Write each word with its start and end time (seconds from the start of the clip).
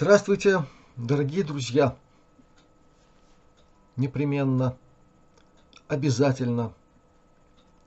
Здравствуйте, 0.00 0.64
дорогие 0.94 1.42
друзья! 1.42 1.96
Непременно, 3.96 4.76
обязательно, 5.88 6.72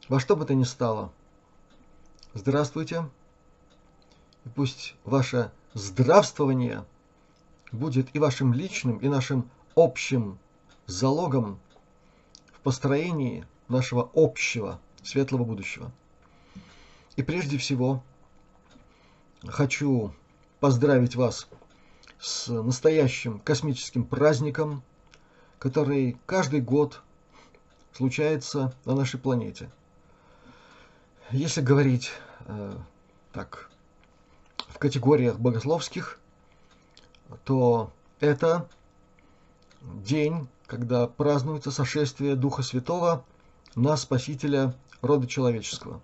во 0.09 0.19
что 0.19 0.35
бы 0.35 0.43
то 0.43 0.53
ни 0.53 0.65
стало. 0.65 1.13
Здравствуйте! 2.33 3.09
И 4.43 4.49
пусть 4.49 4.95
ваше 5.05 5.53
здравствование 5.73 6.83
будет 7.71 8.13
и 8.13 8.19
вашим 8.19 8.53
личным, 8.53 8.97
и 8.97 9.07
нашим 9.07 9.49
общим 9.77 10.37
залогом 10.87 11.61
в 12.51 12.59
построении 12.59 13.47
нашего 13.69 14.11
общего 14.13 14.81
светлого 15.01 15.45
будущего. 15.45 15.89
И 17.15 17.23
прежде 17.23 17.57
всего 17.57 18.03
хочу 19.47 20.13
поздравить 20.59 21.15
вас 21.15 21.47
с 22.21 22.47
настоящим 22.49 23.39
космическим 23.39 24.05
праздником, 24.05 24.83
который 25.57 26.17
каждый 26.27 26.61
год 26.61 27.01
случается 27.93 28.73
на 28.85 28.95
нашей 28.95 29.19
планете. 29.19 29.71
Если 31.31 31.61
говорить 31.61 32.11
э, 32.45 32.77
так 33.33 33.71
в 34.57 34.77
категориях 34.77 35.39
богословских, 35.39 36.19
то 37.43 37.91
это 38.19 38.69
день, 39.81 40.47
когда 40.67 41.07
празднуется 41.07 41.71
сошествие 41.71 42.35
Духа 42.35 42.61
Святого 42.61 43.25
на 43.73 43.97
Спасителя 43.97 44.75
рода 45.01 45.25
человеческого. 45.25 46.01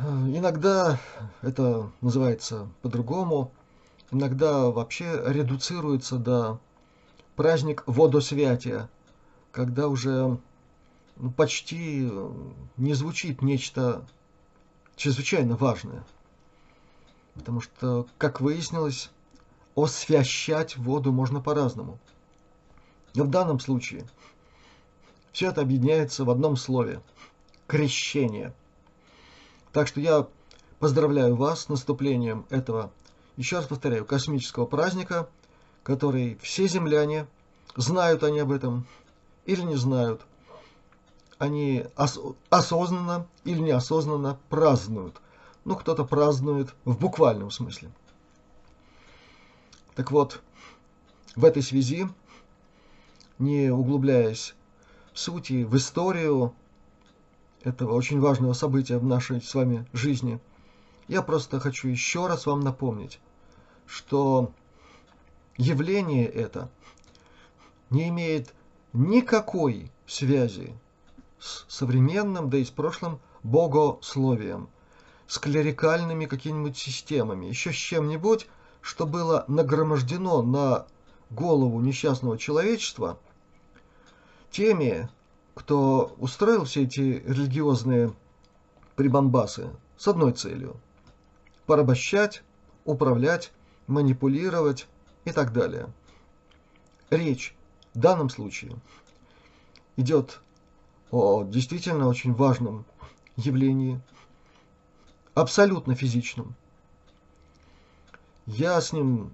Иногда 0.00 1.00
это 1.42 1.90
называется 2.02 2.68
по-другому, 2.82 3.50
иногда 4.12 4.70
вообще 4.70 5.20
редуцируется 5.26 6.18
до 6.18 6.60
праздник 7.34 7.82
водосвятия, 7.86 8.88
когда 9.50 9.88
уже 9.88 10.38
ну, 11.16 11.30
почти 11.32 12.08
не 12.76 12.94
звучит 12.94 13.42
нечто 13.42 14.04
чрезвычайно 14.94 15.56
важное. 15.56 16.04
Потому 17.34 17.60
что, 17.60 18.06
как 18.18 18.40
выяснилось, 18.40 19.10
освящать 19.74 20.76
воду 20.76 21.10
можно 21.10 21.40
по-разному. 21.40 21.98
Но 23.16 23.24
в 23.24 23.30
данном 23.30 23.58
случае 23.58 24.06
все 25.32 25.48
это 25.48 25.62
объединяется 25.62 26.24
в 26.24 26.30
одном 26.30 26.56
слове– 26.56 27.00
крещение– 27.66 28.54
так 29.72 29.88
что 29.88 30.00
я 30.00 30.26
поздравляю 30.78 31.36
вас 31.36 31.62
с 31.62 31.68
наступлением 31.68 32.46
этого, 32.50 32.90
еще 33.36 33.56
раз 33.56 33.66
повторяю, 33.66 34.04
космического 34.04 34.66
праздника, 34.66 35.28
который 35.82 36.38
все 36.42 36.66
земляне, 36.68 37.26
знают 37.76 38.22
они 38.22 38.40
об 38.40 38.52
этом 38.52 38.86
или 39.44 39.62
не 39.62 39.76
знают, 39.76 40.22
они 41.38 41.86
ос 41.96 42.18
осознанно 42.50 43.26
или 43.44 43.60
неосознанно 43.60 44.38
празднуют. 44.48 45.20
Ну, 45.64 45.76
кто-то 45.76 46.04
празднует 46.04 46.74
в 46.84 46.98
буквальном 46.98 47.50
смысле. 47.50 47.90
Так 49.94 50.10
вот, 50.10 50.40
в 51.36 51.44
этой 51.44 51.62
связи, 51.62 52.08
не 53.38 53.70
углубляясь 53.70 54.54
в 55.18 55.20
сути, 55.20 55.64
в 55.64 55.76
историю 55.76 56.54
этого 57.62 57.94
очень 57.94 58.20
важного 58.20 58.52
события 58.52 58.98
в 58.98 59.04
нашей 59.04 59.40
с 59.40 59.54
вами 59.54 59.86
жизни, 59.92 60.40
я 61.08 61.22
просто 61.22 61.60
хочу 61.60 61.88
еще 61.88 62.26
раз 62.26 62.46
вам 62.46 62.60
напомнить, 62.60 63.20
что 63.86 64.52
явление 65.56 66.26
это 66.26 66.70
не 67.90 68.08
имеет 68.08 68.54
никакой 68.92 69.90
связи 70.06 70.74
с 71.38 71.64
современным, 71.68 72.50
да 72.50 72.58
и 72.58 72.64
с 72.64 72.70
прошлым 72.70 73.20
богословием, 73.42 74.68
с 75.26 75.38
клерикальными 75.38 76.26
какими-нибудь 76.26 76.76
системами, 76.76 77.46
еще 77.46 77.72
с 77.72 77.76
чем-нибудь, 77.76 78.46
что 78.80 79.06
было 79.06 79.44
нагромождено 79.48 80.42
на 80.42 80.86
голову 81.30 81.80
несчастного 81.80 82.38
человечества 82.38 83.18
теми 84.50 85.08
кто 85.58 86.14
устроил 86.18 86.64
все 86.64 86.84
эти 86.84 87.00
религиозные 87.00 88.14
прибамбасы 88.94 89.68
с 89.96 90.06
одной 90.06 90.32
целью– 90.32 90.76
порабощать, 91.66 92.44
управлять, 92.84 93.50
манипулировать 93.88 94.86
и 95.24 95.32
так 95.32 95.52
далее. 95.52 95.92
Речь 97.10 97.56
в 97.92 97.98
данном 97.98 98.30
случае 98.30 98.76
идет 99.96 100.40
о 101.10 101.42
действительно 101.42 102.06
очень 102.06 102.34
важном 102.34 102.86
явлении, 103.34 104.00
абсолютно 105.34 105.96
физичном. 105.96 106.54
Я 108.46 108.80
с 108.80 108.92
ним 108.92 109.32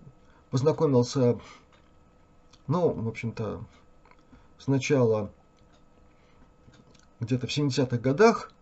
познакомился, 0.49 1.39
ну, 2.67 2.95
в 2.95 3.09
общем-то, 3.09 3.63
сначала 4.57 5.31
где-то 7.25 7.47
в 7.47 7.51
70-х 7.51 7.97
годах, 7.99 8.53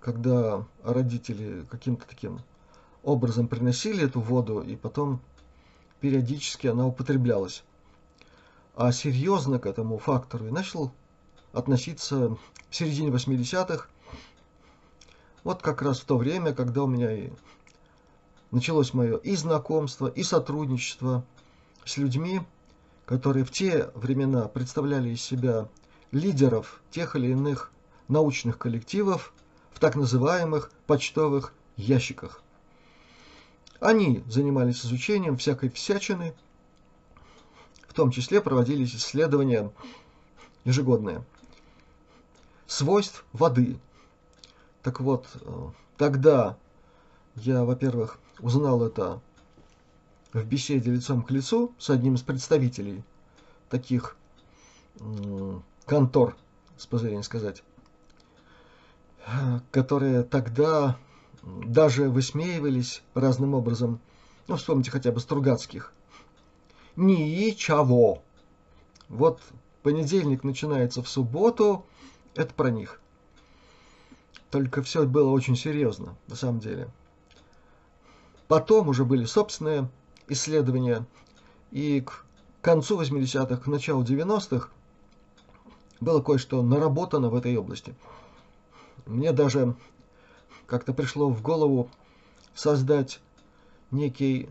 когда 0.00 0.64
родители 0.82 1.64
каким-то 1.70 2.06
таким 2.06 2.40
образом 3.02 3.48
приносили 3.48 4.04
эту 4.04 4.20
воду, 4.20 4.60
и 4.60 4.76
потом 4.76 5.20
периодически 6.00 6.66
она 6.68 6.86
употреблялась. 6.86 7.64
А 8.76 8.92
серьезно 8.92 9.58
к 9.58 9.66
этому 9.66 9.98
фактору 9.98 10.46
и 10.46 10.50
начал 10.50 10.92
относиться 11.52 12.28
в 12.28 12.38
середине 12.70 13.10
80-х, 13.10 13.88
вот 15.42 15.62
как 15.62 15.82
раз 15.82 16.00
в 16.00 16.04
то 16.04 16.16
время, 16.16 16.54
когда 16.54 16.82
у 16.82 16.86
меня 16.86 17.10
и 17.10 17.30
началось 18.50 18.94
мое 18.94 19.16
и 19.16 19.34
знакомство, 19.34 20.06
и 20.06 20.22
сотрудничество 20.22 21.24
с 21.84 21.96
людьми, 21.96 22.40
которые 23.06 23.44
в 23.44 23.50
те 23.50 23.90
времена 23.94 24.46
представляли 24.46 25.10
из 25.10 25.22
себя 25.22 25.68
лидеров 26.12 26.82
тех 26.90 27.16
или 27.16 27.28
иных 27.28 27.72
научных 28.08 28.58
коллективов 28.58 29.32
в 29.72 29.78
так 29.78 29.96
называемых 29.96 30.70
почтовых 30.86 31.52
ящиках. 31.76 32.42
Они 33.80 34.24
занимались 34.26 34.84
изучением 34.84 35.36
всякой 35.36 35.70
всячины, 35.70 36.34
в 37.86 37.94
том 37.94 38.10
числе 38.10 38.40
проводились 38.40 38.94
исследования 38.94 39.70
ежегодные 40.64 41.24
свойств 42.66 43.24
воды. 43.32 43.78
Так 44.82 45.00
вот, 45.00 45.26
э, 45.40 45.68
тогда 45.96 46.56
я, 47.36 47.64
во-первых, 47.64 48.18
узнал 48.40 48.82
это 48.84 49.20
в 50.32 50.44
беседе 50.44 50.90
лицом 50.90 51.22
к 51.22 51.30
лицу 51.30 51.72
с 51.78 51.90
одним 51.90 52.14
из 52.14 52.22
представителей 52.22 53.02
таких 53.68 54.16
контор, 55.86 56.36
с 56.76 56.86
позволения 56.86 57.22
сказать, 57.22 57.62
которые 59.70 60.22
тогда 60.22 60.96
даже 61.42 62.08
высмеивались 62.08 63.02
разным 63.14 63.54
образом. 63.54 64.00
Ну, 64.46 64.56
вспомните 64.56 64.90
хотя 64.90 65.12
бы 65.12 65.20
Стругацких. 65.20 65.92
Ничего. 66.96 68.22
Вот 69.08 69.40
понедельник 69.82 70.44
начинается 70.44 71.02
в 71.02 71.08
субботу, 71.08 71.84
это 72.34 72.52
про 72.54 72.70
них. 72.70 73.00
Только 74.50 74.82
все 74.82 75.06
было 75.06 75.30
очень 75.30 75.56
серьезно, 75.56 76.16
на 76.26 76.36
самом 76.36 76.60
деле. 76.60 76.88
Потом 78.48 78.88
уже 78.88 79.04
были 79.04 79.24
собственные 79.24 79.90
исследования, 80.28 81.06
и 81.70 82.00
к 82.00 82.24
концу 82.62 83.00
80-х, 83.00 83.56
к 83.58 83.66
началу 83.66 84.02
90-х 84.02 84.70
было 86.00 86.22
кое-что 86.22 86.62
наработано 86.62 87.28
в 87.28 87.34
этой 87.34 87.56
области. 87.56 87.94
Мне 89.08 89.32
даже 89.32 89.74
как-то 90.66 90.92
пришло 90.92 91.30
в 91.30 91.40
голову 91.40 91.90
создать 92.54 93.20
некий, 93.90 94.50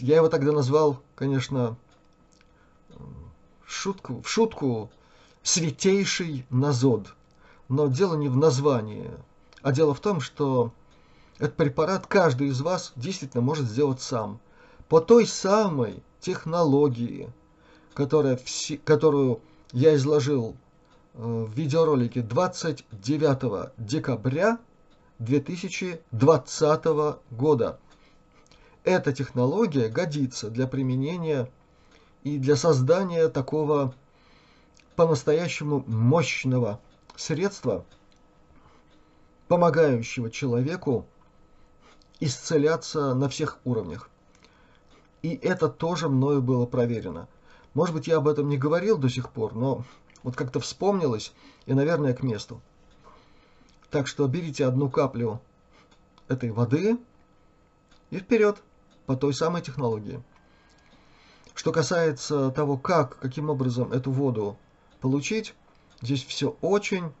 я 0.00 0.16
его 0.16 0.28
тогда 0.28 0.50
назвал, 0.50 1.00
конечно, 1.14 1.76
шутку, 3.64 4.20
в 4.20 4.28
шутку 4.28 4.90
святейший 5.44 6.44
назод. 6.50 7.14
Но 7.68 7.86
дело 7.86 8.16
не 8.16 8.28
в 8.28 8.36
названии, 8.36 9.12
а 9.62 9.70
дело 9.70 9.94
в 9.94 10.00
том, 10.00 10.20
что 10.20 10.72
этот 11.38 11.54
препарат 11.54 12.08
каждый 12.08 12.48
из 12.48 12.60
вас 12.60 12.92
действительно 12.96 13.44
может 13.44 13.66
сделать 13.66 14.00
сам. 14.00 14.40
По 14.88 15.00
той 15.00 15.24
самой 15.24 16.02
технологии, 16.18 17.32
которая, 17.94 18.40
которую 18.82 19.40
я 19.70 19.94
изложил 19.94 20.56
в 21.14 21.52
видеоролике 21.52 22.22
29 22.22 23.72
декабря 23.76 24.58
2020 25.18 26.84
года. 27.30 27.78
эта 28.84 29.12
технология 29.12 29.88
годится 29.88 30.50
для 30.50 30.66
применения 30.66 31.50
и 32.24 32.38
для 32.38 32.56
создания 32.56 33.28
такого 33.28 33.94
по-настоящему 34.96 35.84
мощного 35.86 36.80
средства, 37.14 37.84
помогающего 39.48 40.30
человеку 40.30 41.06
исцеляться 42.20 43.14
на 43.14 43.28
всех 43.28 43.58
уровнях. 43.64 44.08
И 45.20 45.34
это 45.34 45.68
тоже 45.68 46.08
мною 46.08 46.42
было 46.42 46.66
проверено. 46.66 47.28
Может 47.74 47.94
быть, 47.94 48.06
я 48.06 48.16
об 48.16 48.28
этом 48.28 48.48
не 48.48 48.58
говорил 48.58 48.98
до 48.98 49.08
сих 49.08 49.30
пор, 49.30 49.54
но 49.54 49.84
вот 50.22 50.36
как-то 50.36 50.60
вспомнилось 50.60 51.32
и, 51.66 51.74
наверное, 51.74 52.14
к 52.14 52.22
месту. 52.22 52.60
Так 53.90 54.06
что 54.06 54.26
берите 54.26 54.66
одну 54.66 54.88
каплю 54.88 55.40
этой 56.28 56.50
воды 56.50 56.98
и 58.10 58.18
вперед 58.18 58.62
по 59.06 59.16
той 59.16 59.34
самой 59.34 59.62
технологии. 59.62 60.22
Что 61.54 61.72
касается 61.72 62.50
того, 62.50 62.78
как, 62.78 63.18
каким 63.18 63.50
образом 63.50 63.92
эту 63.92 64.10
воду 64.10 64.56
получить, 65.00 65.54
здесь 66.00 66.24
все 66.24 66.56
очень 66.60 67.12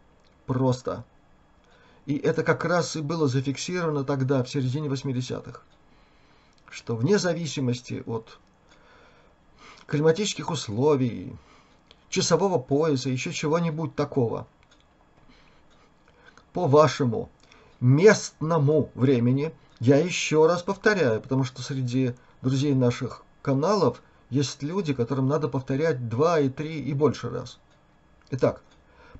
просто. 0.46 1.04
И 2.06 2.16
это 2.16 2.42
как 2.42 2.64
раз 2.64 2.96
и 2.96 3.00
было 3.00 3.28
зафиксировано 3.28 4.04
тогда, 4.04 4.42
в 4.42 4.48
середине 4.48 4.88
80-х, 4.88 5.60
что 6.70 6.96
вне 6.96 7.18
зависимости 7.18 8.02
от 8.06 8.38
климатических 9.86 10.50
условий, 10.50 11.36
часового 12.12 12.58
пояса, 12.58 13.08
еще 13.08 13.32
чего-нибудь 13.32 13.96
такого, 13.96 14.46
по 16.52 16.68
вашему 16.68 17.30
местному 17.80 18.90
времени, 18.94 19.52
я 19.80 19.96
еще 19.96 20.46
раз 20.46 20.62
повторяю, 20.62 21.20
потому 21.20 21.42
что 21.42 21.62
среди 21.62 22.14
друзей 22.42 22.74
наших 22.74 23.24
каналов 23.40 24.02
есть 24.30 24.62
люди, 24.62 24.92
которым 24.92 25.26
надо 25.26 25.48
повторять 25.48 26.08
два 26.08 26.38
и 26.38 26.48
три 26.48 26.80
и 26.80 26.92
больше 26.92 27.30
раз. 27.30 27.58
Итак, 28.30 28.62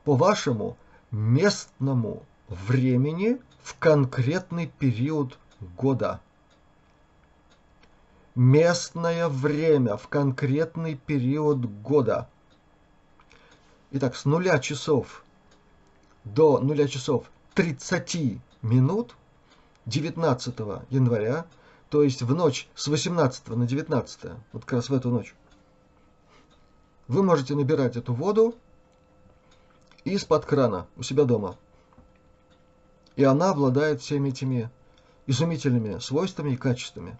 по 0.04 0.14
вашему 0.14 0.76
местному 1.10 2.22
времени 2.48 3.40
в 3.62 3.78
конкретный 3.78 4.66
период 4.66 5.38
года. 5.76 6.20
Местное 8.34 9.28
время 9.28 9.96
в 9.96 10.08
конкретный 10.08 10.94
период 10.94 11.64
года. 11.82 12.28
Итак, 13.94 14.16
с 14.16 14.24
нуля 14.24 14.58
часов 14.58 15.22
до 16.24 16.58
нуля 16.60 16.88
часов 16.88 17.26
30 17.52 18.40
минут 18.62 19.14
19 19.84 20.54
января, 20.88 21.44
то 21.90 22.02
есть 22.02 22.22
в 22.22 22.34
ночь 22.34 22.68
с 22.74 22.88
18 22.88 23.48
на 23.48 23.66
19, 23.66 24.20
вот 24.54 24.64
как 24.64 24.72
раз 24.72 24.88
в 24.88 24.94
эту 24.94 25.10
ночь, 25.10 25.34
вы 27.06 27.22
можете 27.22 27.54
набирать 27.54 27.96
эту 27.96 28.14
воду 28.14 28.54
из-под 30.04 30.46
крана 30.46 30.86
у 30.96 31.02
себя 31.02 31.24
дома. 31.24 31.58
И 33.16 33.24
она 33.24 33.50
обладает 33.50 34.00
всеми 34.00 34.30
этими 34.30 34.70
изумительными 35.26 35.98
свойствами 35.98 36.52
и 36.52 36.56
качествами. 36.56 37.18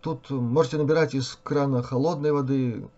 Тут 0.00 0.28
можете 0.30 0.76
набирать 0.78 1.14
из 1.14 1.38
крана 1.44 1.84
холодной 1.84 2.32
воды, 2.32 2.88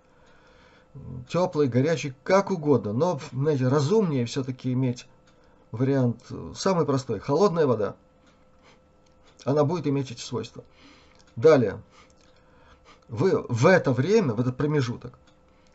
теплой, 1.28 1.68
горячей, 1.68 2.14
как 2.24 2.50
угодно. 2.50 2.92
Но, 2.92 3.20
знаете, 3.32 3.68
разумнее 3.68 4.26
все-таки 4.26 4.72
иметь 4.72 5.06
вариант 5.70 6.24
самый 6.54 6.86
простой. 6.86 7.20
Холодная 7.20 7.66
вода. 7.66 7.96
Она 9.44 9.64
будет 9.64 9.86
иметь 9.86 10.10
эти 10.10 10.20
свойства. 10.20 10.64
Далее. 11.36 11.80
Вы 13.08 13.42
в 13.48 13.66
это 13.66 13.92
время, 13.92 14.34
в 14.34 14.40
этот 14.40 14.56
промежуток, 14.56 15.18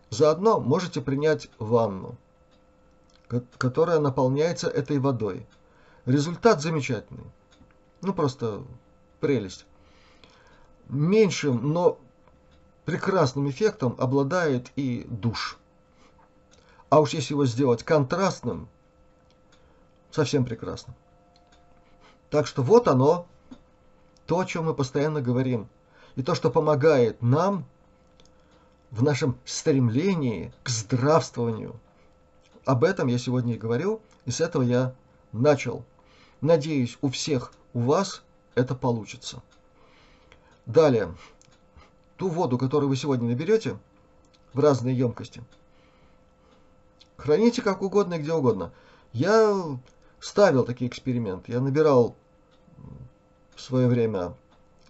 заодно 0.10 0.60
можете 0.60 1.02
принять 1.02 1.50
ванну, 1.58 2.18
которая 3.58 4.00
наполняется 4.00 4.68
этой 4.68 5.00
водой. 5.00 5.48
Результат 6.06 6.62
замечательный. 6.62 7.26
Ну, 8.02 8.14
просто 8.14 8.64
прелесть. 9.20 9.66
Меньшим, 10.90 11.72
но 11.72 11.98
прекрасным 12.86 13.50
эффектом 13.50 13.96
обладает 13.98 14.72
и 14.76 15.06
душ. 15.10 15.58
А 16.90 17.00
уж 17.00 17.12
если 17.14 17.34
его 17.34 17.46
сделать 17.46 17.84
контрастным, 17.84 18.68
совсем 20.12 20.46
прекрасно. 20.46 20.94
Так 22.30 22.48
что 22.48 22.62
вот 22.62 22.88
оно, 22.88 23.28
то, 24.26 24.40
о 24.40 24.46
чем 24.46 24.66
мы 24.66 24.74
постоянно 24.74 25.22
говорим. 25.22 25.68
И 26.16 26.24
то, 26.24 26.36
что 26.36 26.52
помогает 26.52 27.22
нам 27.22 27.66
в 28.92 29.02
нашем 29.02 29.38
стремлении 29.46 30.54
к 30.62 30.70
здравствованию. 30.70 31.80
Об 32.66 32.84
этом 32.84 33.08
я 33.08 33.18
сегодня 33.18 33.56
и 33.56 33.58
говорю, 33.58 34.02
и 34.26 34.32
с 34.32 34.40
этого 34.40 34.62
я 34.62 34.94
начал. 35.32 35.84
Надеюсь, 36.42 36.98
у 37.02 37.10
всех 37.10 37.52
у 37.74 37.80
вас 37.80 38.22
это 38.54 38.76
получится. 38.76 39.42
Далее, 40.66 41.14
ту 42.18 42.30
воду, 42.30 42.58
которую 42.58 42.90
вы 42.90 42.96
сегодня 42.96 43.28
наберете 43.28 43.78
в 44.54 44.60
разные 44.60 44.98
емкости, 44.98 45.44
храните 47.18 47.62
как 47.62 47.82
угодно 47.82 48.16
и 48.16 48.20
где 48.20 48.34
угодно. 48.34 48.72
Я 49.14 49.78
ставил 50.20 50.64
такие 50.64 50.90
эксперименты. 50.90 51.52
Я 51.52 51.60
набирал 51.60 52.16
в 53.56 53.62
свое 53.62 53.88
время, 53.88 54.34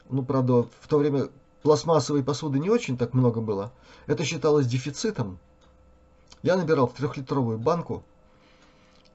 ну, 0.10 0.24
правда, 0.24 0.64
в 0.64 0.88
то 0.88 0.98
время 0.98 1.30
пластмассовой 1.64 2.24
посуды 2.24 2.60
не 2.60 2.70
очень 2.70 2.98
так 2.98 3.14
много 3.14 3.42
было. 3.42 3.72
Это 4.06 4.24
считалось 4.24 4.68
дефицитом. 4.68 5.40
Я 6.42 6.58
набирал 6.58 6.88
в 6.88 6.94
трехлитровую 6.94 7.58
банку 7.58 8.04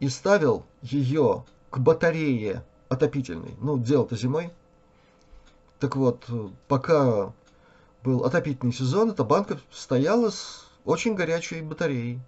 и 0.01 0.09
ставил 0.09 0.65
ее 0.83 1.45
к 1.71 1.79
батарее 1.79 2.65
отопительной. 2.89 3.55
Ну, 3.61 3.79
дело-то 3.79 4.17
зимой. 4.17 4.51
Так 5.79 5.95
вот, 5.95 6.27
пока 6.67 7.33
был 8.09 8.25
отопительный 8.25 8.73
сезон, 8.73 9.11
эта 9.11 9.23
банка 9.23 9.61
стояла 9.71 10.31
с 10.31 10.67
очень 10.87 11.15
горячей 11.15 11.61
батареей. 11.61 12.21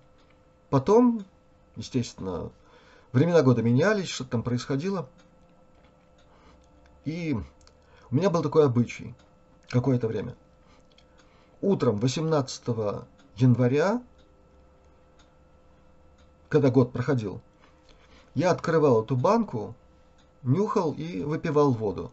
Потом, 0.68 1.24
естественно, 1.74 2.50
времена 3.12 3.40
года 3.40 3.62
менялись, 3.62 4.08
что-то 4.08 4.32
там 4.32 4.42
происходило. 4.42 5.08
И 7.06 7.34
у 8.10 8.14
меня 8.14 8.28
был 8.28 8.42
такой 8.42 8.66
обычай 8.66 9.14
какое-то 9.70 10.06
время. 10.06 10.36
Утром 11.62 11.96
18 11.96 12.62
января, 13.36 14.02
когда 16.50 16.68
год 16.68 16.92
проходил, 16.92 17.40
я 18.34 18.50
открывал 18.50 19.02
эту 19.02 19.16
банку, 19.16 19.74
нюхал 20.42 20.92
и 20.92 21.22
выпивал 21.22 21.72
воду. 21.72 22.12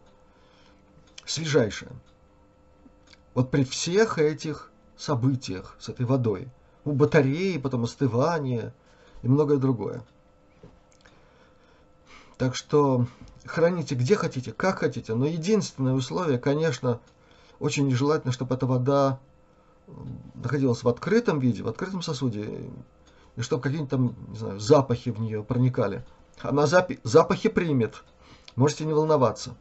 Свежайшая. 1.26 1.92
Вот 3.38 3.52
при 3.52 3.62
всех 3.62 4.18
этих 4.18 4.72
событиях 4.96 5.76
с 5.78 5.88
этой 5.88 6.04
водой. 6.04 6.48
У 6.84 6.90
батареи, 6.90 7.56
потом 7.56 7.84
остывание 7.84 8.74
и 9.22 9.28
многое 9.28 9.58
другое. 9.58 10.02
Так 12.36 12.56
что 12.56 13.06
храните 13.44 13.94
где 13.94 14.16
хотите, 14.16 14.52
как 14.52 14.80
хотите, 14.80 15.14
но 15.14 15.24
единственное 15.24 15.94
условие, 15.94 16.40
конечно, 16.40 16.98
очень 17.60 17.86
нежелательно, 17.86 18.32
чтобы 18.32 18.56
эта 18.56 18.66
вода 18.66 19.20
находилась 20.34 20.82
в 20.82 20.88
открытом 20.88 21.38
виде, 21.38 21.62
в 21.62 21.68
открытом 21.68 22.02
сосуде, 22.02 22.68
и 23.36 23.40
чтобы 23.40 23.62
какие-нибудь 23.62 23.90
там, 23.90 24.16
не 24.30 24.36
знаю, 24.36 24.58
запахи 24.58 25.10
в 25.10 25.20
нее 25.20 25.44
проникали. 25.44 26.04
Она 26.40 26.66
запи 26.66 26.98
запахи 27.04 27.48
примет, 27.48 28.02
можете 28.56 28.84
не 28.84 28.94
волноваться. 28.94 29.54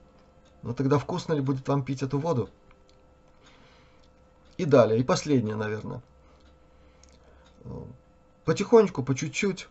Но 0.64 0.74
тогда 0.74 0.98
вкусно 0.98 1.34
ли 1.34 1.42
будет 1.42 1.68
вам 1.68 1.84
пить 1.84 2.02
эту 2.02 2.18
воду? 2.18 2.50
И 4.58 4.66
далее, 4.66 5.00
и 5.00 5.04
последнее, 5.04 5.56
наверное. 5.56 6.02
Потихонечку, 8.46 9.04
по 9.04 9.14
чуть-чуть, 9.14 9.68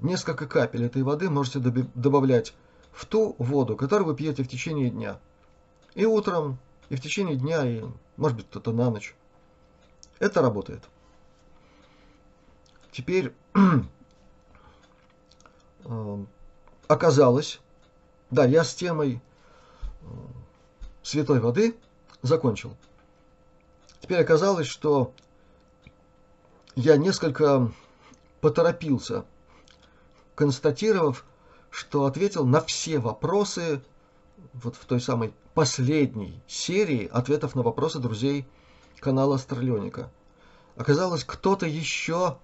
несколько 0.00 0.46
капель 0.46 0.84
этой 0.84 1.02
воды 1.02 1.30
можете 1.30 1.58
добавлять 1.58 2.54
в 2.92 3.06
ту 3.06 3.36
воду, 3.38 3.76
которую 3.76 4.08
вы 4.08 4.16
пьете 4.16 4.42
в 4.42 4.48
течение 4.48 4.90
дня. 4.90 5.18
И 5.94 6.04
утром, 6.04 6.58
и 6.88 6.96
в 6.96 7.00
течение 7.00 7.36
дня, 7.36 7.64
и 7.64 7.84
может 8.16 8.36
быть 8.36 8.46
кто-то 8.48 8.72
на 8.72 8.90
ночь. 8.90 9.14
Это 10.18 10.42
работает. 10.42 10.82
Теперь 12.90 13.32
э, 15.84 16.24
оказалось, 16.88 17.60
да, 18.30 18.44
я 18.44 18.64
с 18.64 18.74
темой 18.74 19.20
э, 20.00 20.06
святой 21.02 21.40
воды 21.40 21.76
закончил. 22.22 22.76
Теперь 24.04 24.20
оказалось, 24.20 24.66
что 24.66 25.14
я 26.74 26.98
несколько 26.98 27.72
поторопился, 28.42 29.24
констатировав, 30.34 31.24
что 31.70 32.04
ответил 32.04 32.44
на 32.44 32.60
все 32.60 32.98
вопросы 32.98 33.82
вот 34.52 34.76
в 34.76 34.84
той 34.84 35.00
самой 35.00 35.32
последней 35.54 36.38
серии 36.46 37.06
ответов 37.06 37.54
на 37.54 37.62
вопросы 37.62 37.98
друзей 37.98 38.46
канала 39.00 39.36
Астралионика. 39.36 40.10
Оказалось, 40.76 41.24
кто-то 41.24 41.64
еще 41.64 42.36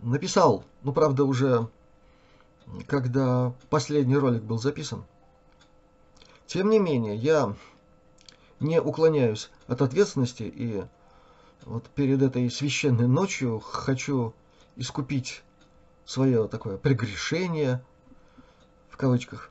написал, 0.00 0.64
ну, 0.82 0.92
правда, 0.92 1.22
уже 1.22 1.68
когда 2.88 3.54
последний 3.70 4.16
ролик 4.16 4.42
был 4.42 4.58
записан. 4.58 5.04
Тем 6.48 6.70
не 6.70 6.80
менее, 6.80 7.14
я 7.14 7.54
не 8.62 8.80
уклоняюсь 8.80 9.50
от 9.66 9.82
ответственности 9.82 10.44
и 10.44 10.84
вот 11.64 11.84
перед 11.90 12.22
этой 12.22 12.50
священной 12.50 13.06
ночью 13.06 13.60
хочу 13.60 14.34
искупить 14.76 15.42
свое 16.04 16.48
такое 16.48 16.76
прегрешение, 16.76 17.84
в 18.88 18.96
кавычках, 18.96 19.50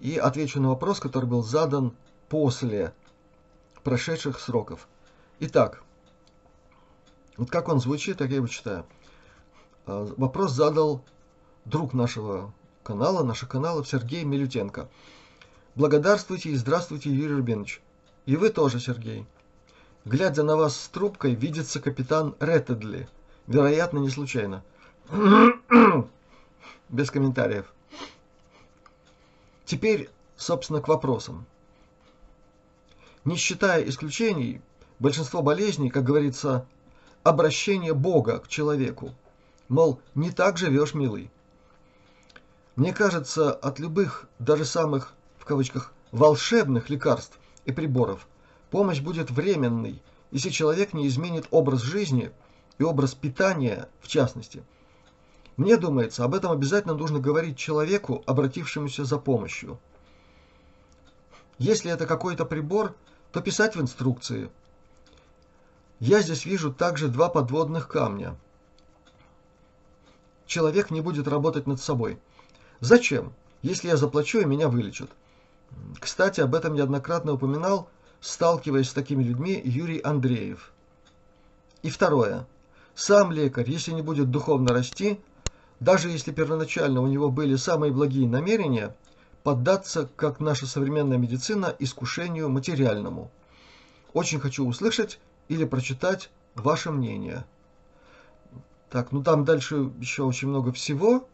и 0.00 0.16
отвечу 0.16 0.60
на 0.60 0.70
вопрос, 0.70 1.00
который 1.00 1.26
был 1.26 1.42
задан 1.42 1.94
после 2.28 2.92
прошедших 3.82 4.38
сроков. 4.38 4.86
Итак, 5.40 5.82
вот 7.36 7.50
как 7.50 7.68
он 7.68 7.80
звучит, 7.80 8.18
так 8.18 8.30
я 8.30 8.36
его 8.36 8.46
читаю. 8.46 8.84
А, 9.86 10.12
вопрос 10.16 10.52
задал 10.52 11.02
друг 11.64 11.94
нашего 11.94 12.52
канала, 12.82 13.24
наших 13.24 13.48
каналов 13.48 13.88
Сергей 13.88 14.24
Милютенко. 14.24 14.88
Благодарствуйте 15.74 16.50
и 16.50 16.56
здравствуйте, 16.56 17.10
Юрий 17.10 17.34
Рубинович. 17.34 17.80
И 18.28 18.36
вы 18.36 18.50
тоже, 18.50 18.78
Сергей. 18.78 19.24
Глядя 20.04 20.42
на 20.42 20.54
вас 20.54 20.78
с 20.78 20.88
трубкой, 20.88 21.34
видится 21.34 21.80
капитан 21.80 22.34
Реттедли. 22.40 23.08
Вероятно, 23.46 24.00
не 24.00 24.10
случайно. 24.10 24.62
Без 26.90 27.10
комментариев. 27.10 27.72
Теперь, 29.64 30.10
собственно, 30.36 30.82
к 30.82 30.88
вопросам. 30.88 31.46
Не 33.24 33.36
считая 33.36 33.88
исключений, 33.88 34.60
большинство 34.98 35.40
болезней, 35.40 35.88
как 35.88 36.04
говорится, 36.04 36.66
обращение 37.22 37.94
Бога 37.94 38.40
к 38.40 38.48
человеку. 38.48 39.14
Мол, 39.70 40.02
не 40.14 40.32
так 40.32 40.58
живешь, 40.58 40.92
милый. 40.92 41.30
Мне 42.76 42.92
кажется, 42.92 43.52
от 43.52 43.78
любых, 43.78 44.28
даже 44.38 44.66
самых, 44.66 45.14
в 45.38 45.46
кавычках, 45.46 45.94
волшебных 46.12 46.90
лекарств 46.90 47.38
и 47.68 47.72
приборов 47.72 48.26
помощь 48.70 49.00
будет 49.00 49.30
временной, 49.30 50.02
если 50.32 50.50
человек 50.50 50.92
не 50.92 51.06
изменит 51.06 51.46
образ 51.52 51.82
жизни 51.82 52.32
и 52.78 52.82
образ 52.82 53.14
питания 53.14 53.88
в 54.00 54.08
частности– 54.08 54.64
мне 55.58 55.76
думается, 55.76 56.24
об 56.24 56.36
этом 56.36 56.52
обязательно 56.52 56.94
нужно 56.94 57.18
говорить 57.18 57.58
человеку, 57.58 58.22
обратившемуся 58.26 59.04
за 59.04 59.18
помощью. 59.18 59.80
Если 61.58 61.90
это 61.90 62.06
какой-то 62.06 62.44
прибор, 62.44 62.94
то 63.32 63.40
писать 63.40 63.74
в 63.74 63.80
инструкции. 63.80 64.50
Я 65.98 66.20
здесь 66.20 66.46
вижу 66.46 66.72
также 66.72 67.08
два 67.08 67.28
подводных 67.28 67.88
камня. 67.88 68.36
Человек 70.46 70.92
не 70.92 71.00
будет 71.00 71.26
работать 71.26 71.66
над 71.66 71.80
собой. 71.80 72.20
Зачем, 72.78 73.32
если 73.62 73.88
я 73.88 73.96
заплачу 73.96 74.38
и 74.38 74.44
меня 74.44 74.68
вылечат? 74.68 75.10
Кстати, 76.00 76.40
об 76.40 76.54
этом 76.54 76.74
неоднократно 76.74 77.32
упоминал, 77.32 77.88
сталкиваясь 78.20 78.88
с 78.88 78.92
такими 78.92 79.22
людьми, 79.22 79.60
Юрий 79.64 80.00
Андреев. 80.00 80.72
И 81.82 81.90
второе. 81.90 82.46
Сам 82.94 83.30
лекарь, 83.30 83.70
если 83.70 83.92
не 83.92 84.02
будет 84.02 84.30
духовно 84.30 84.72
расти, 84.72 85.20
даже 85.80 86.08
если 86.08 86.32
первоначально 86.32 87.00
у 87.00 87.06
него 87.06 87.30
были 87.30 87.54
самые 87.56 87.92
благие 87.92 88.28
намерения, 88.28 88.94
поддаться, 89.44 90.08
как 90.16 90.40
наша 90.40 90.66
современная 90.66 91.18
медицина, 91.18 91.74
искушению 91.78 92.48
материальному. 92.48 93.30
Очень 94.12 94.40
хочу 94.40 94.66
услышать 94.66 95.20
или 95.48 95.64
прочитать 95.64 96.30
ваше 96.54 96.90
мнение. 96.90 97.44
Так, 98.90 99.12
ну 99.12 99.22
там 99.22 99.44
дальше 99.44 99.92
еще 100.00 100.24
очень 100.24 100.48
много 100.48 100.72
всего, 100.72 101.28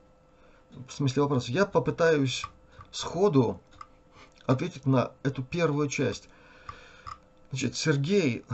в 0.89 0.93
смысле 0.93 1.23
вопросов. 1.23 1.49
Я 1.51 1.67
попытаюсь 1.67 2.45
сходу 2.91 3.61
ответить 4.47 4.87
на 4.87 5.13
эту 5.23 5.43
первую 5.43 5.89
часть. 5.89 6.29
Значит, 7.51 7.77
Сергей 7.77 8.45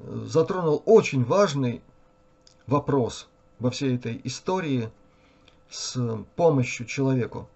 затронул 0.00 0.82
очень 0.86 1.24
важный 1.24 1.82
вопрос 2.66 3.28
во 3.58 3.70
всей 3.70 3.96
этой 3.96 4.20
истории– 4.24 4.90
с 5.72 5.98
помощью 6.36 6.84
человеку 6.84 7.48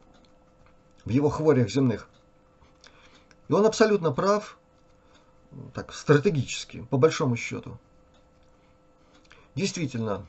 в 1.04 1.10
его 1.10 1.28
хворях 1.28 1.68
земных. 1.68 2.08
И 3.48 3.52
он 3.52 3.66
абсолютно 3.66 4.10
прав, 4.10 4.58
так, 5.74 5.92
стратегически, 5.92 6.82
по 6.84 6.96
большому 6.96 7.36
счету. 7.36 7.78
Действительно, 9.54 10.26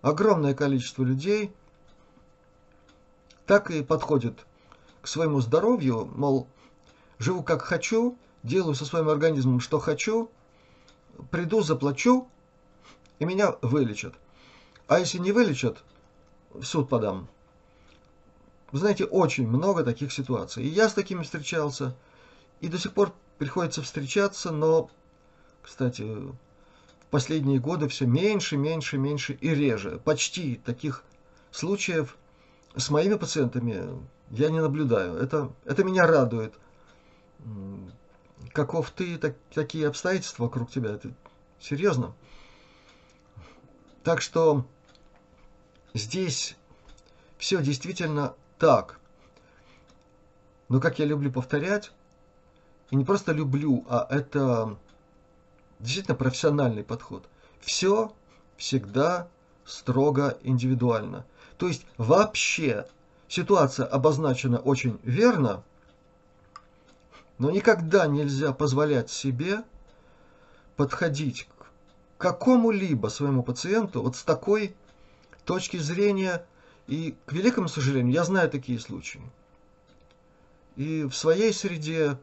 огромное 0.00 0.54
количество 0.54 1.02
людей 1.02 1.52
так 3.46 3.70
и 3.72 3.82
подходит 3.82 4.46
к 5.02 5.06
своему 5.06 5.40
здоровью, 5.40 6.10
мол, 6.14 6.48
живу 7.18 7.42
как 7.42 7.62
хочу, 7.62 8.18
делаю 8.42 8.74
со 8.74 8.84
своим 8.84 9.08
организмом, 9.08 9.60
что 9.60 9.78
хочу, 9.78 10.30
приду, 11.30 11.62
заплачу, 11.62 12.28
и 13.18 13.24
меня 13.24 13.56
вылечат. 13.62 14.14
А 14.88 14.98
если 14.98 15.18
не 15.18 15.32
вылечат, 15.32 15.82
в 16.50 16.64
суд 16.64 16.88
подам. 16.88 17.28
Вы 18.72 18.78
знаете, 18.78 19.04
очень 19.04 19.46
много 19.46 19.84
таких 19.84 20.12
ситуаций. 20.12 20.64
И 20.64 20.68
я 20.68 20.88
с 20.88 20.94
такими 20.94 21.22
встречался, 21.22 21.94
и 22.60 22.68
до 22.68 22.78
сих 22.78 22.92
пор 22.92 23.12
приходится 23.38 23.82
встречаться, 23.82 24.52
но, 24.52 24.90
кстати, 25.62 26.02
в 26.02 27.06
последние 27.10 27.58
годы 27.58 27.88
все 27.88 28.06
меньше, 28.06 28.56
меньше, 28.56 28.98
меньше 28.98 29.34
и 29.40 29.54
реже. 29.54 30.00
Почти 30.04 30.56
таких 30.56 31.04
случаев 31.50 32.16
с 32.76 32.90
моими 32.90 33.14
пациентами 33.14 33.88
я 34.30 34.50
не 34.50 34.60
наблюдаю. 34.60 35.14
Это, 35.14 35.52
это 35.64 35.84
меня 35.84 36.06
радует. 36.06 36.54
Каков 38.52 38.90
ты, 38.90 39.18
так, 39.18 39.36
такие 39.52 39.88
обстоятельства 39.88 40.44
вокруг 40.44 40.70
тебя, 40.70 40.90
это 40.92 41.12
серьезно. 41.58 42.14
Так 44.02 44.22
что 44.22 44.64
Здесь 45.94 46.56
все 47.36 47.62
действительно 47.62 48.34
так. 48.58 49.00
Но, 50.68 50.80
как 50.80 51.00
я 51.00 51.04
люблю 51.04 51.32
повторять, 51.32 51.90
и 52.90 52.96
не 52.96 53.04
просто 53.04 53.32
люблю, 53.32 53.84
а 53.88 54.06
это 54.08 54.78
действительно 55.80 56.14
профессиональный 56.14 56.84
подход. 56.84 57.24
Все 57.60 58.12
всегда 58.56 59.28
строго 59.64 60.38
индивидуально. 60.42 61.26
То 61.58 61.66
есть 61.66 61.84
вообще 61.96 62.86
ситуация 63.30 63.86
обозначена 63.86 64.58
очень 64.58 64.98
верно, 65.04 65.62
но 67.38 67.50
никогда 67.50 68.06
нельзя 68.06 68.52
позволять 68.52 69.08
себе 69.08 69.62
подходить 70.76 71.48
к 72.18 72.20
какому-либо 72.20 73.06
своему 73.06 73.42
пациенту 73.44 74.02
вот 74.02 74.16
с 74.16 74.24
такой 74.24 74.74
точки 75.44 75.76
зрения, 75.76 76.44
и, 76.88 77.14
к 77.24 77.32
великому 77.32 77.68
сожалению, 77.68 78.12
я 78.12 78.24
знаю 78.24 78.50
такие 78.50 78.80
случаи. 78.80 79.22
И 80.74 81.04
в 81.04 81.14
своей 81.14 81.52
среде, 81.52 82.18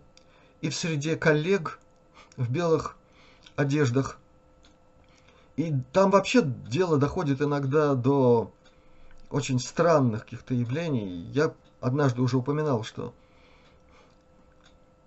и 0.59 0.69
в 0.69 0.75
среде 0.75 1.15
коллег 1.15 1.79
в 2.35 2.51
белых 2.51 2.97
одеждах. 3.55 4.19
И 5.55 5.73
там 5.93 6.11
вообще 6.11 6.41
дело 6.43 6.97
доходит 6.97 7.41
иногда 7.41 7.95
до 7.95 8.51
очень 9.29 9.59
странных 9.59 10.23
каких-то 10.23 10.53
явлений. 10.53 11.07
Я 11.07 11.53
однажды 11.79 12.21
уже 12.21 12.37
упоминал, 12.37 12.83
что 12.83 13.13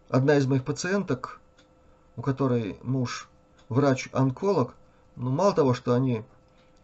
одна 0.08 0.36
из 0.36 0.46
моих 0.46 0.64
пациенток, 0.64 1.40
у 2.16 2.22
которой 2.22 2.78
муж 2.82 3.28
врач-онколог, 3.68 4.74
ну 5.16 5.30
мало 5.30 5.54
того, 5.54 5.74
что 5.74 5.94
они 5.94 6.24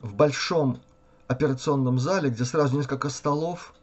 в 0.00 0.14
большом 0.14 0.80
операционном 1.26 1.98
зале, 1.98 2.30
где 2.30 2.44
сразу 2.44 2.76
несколько 2.76 3.08
столов, 3.08 3.74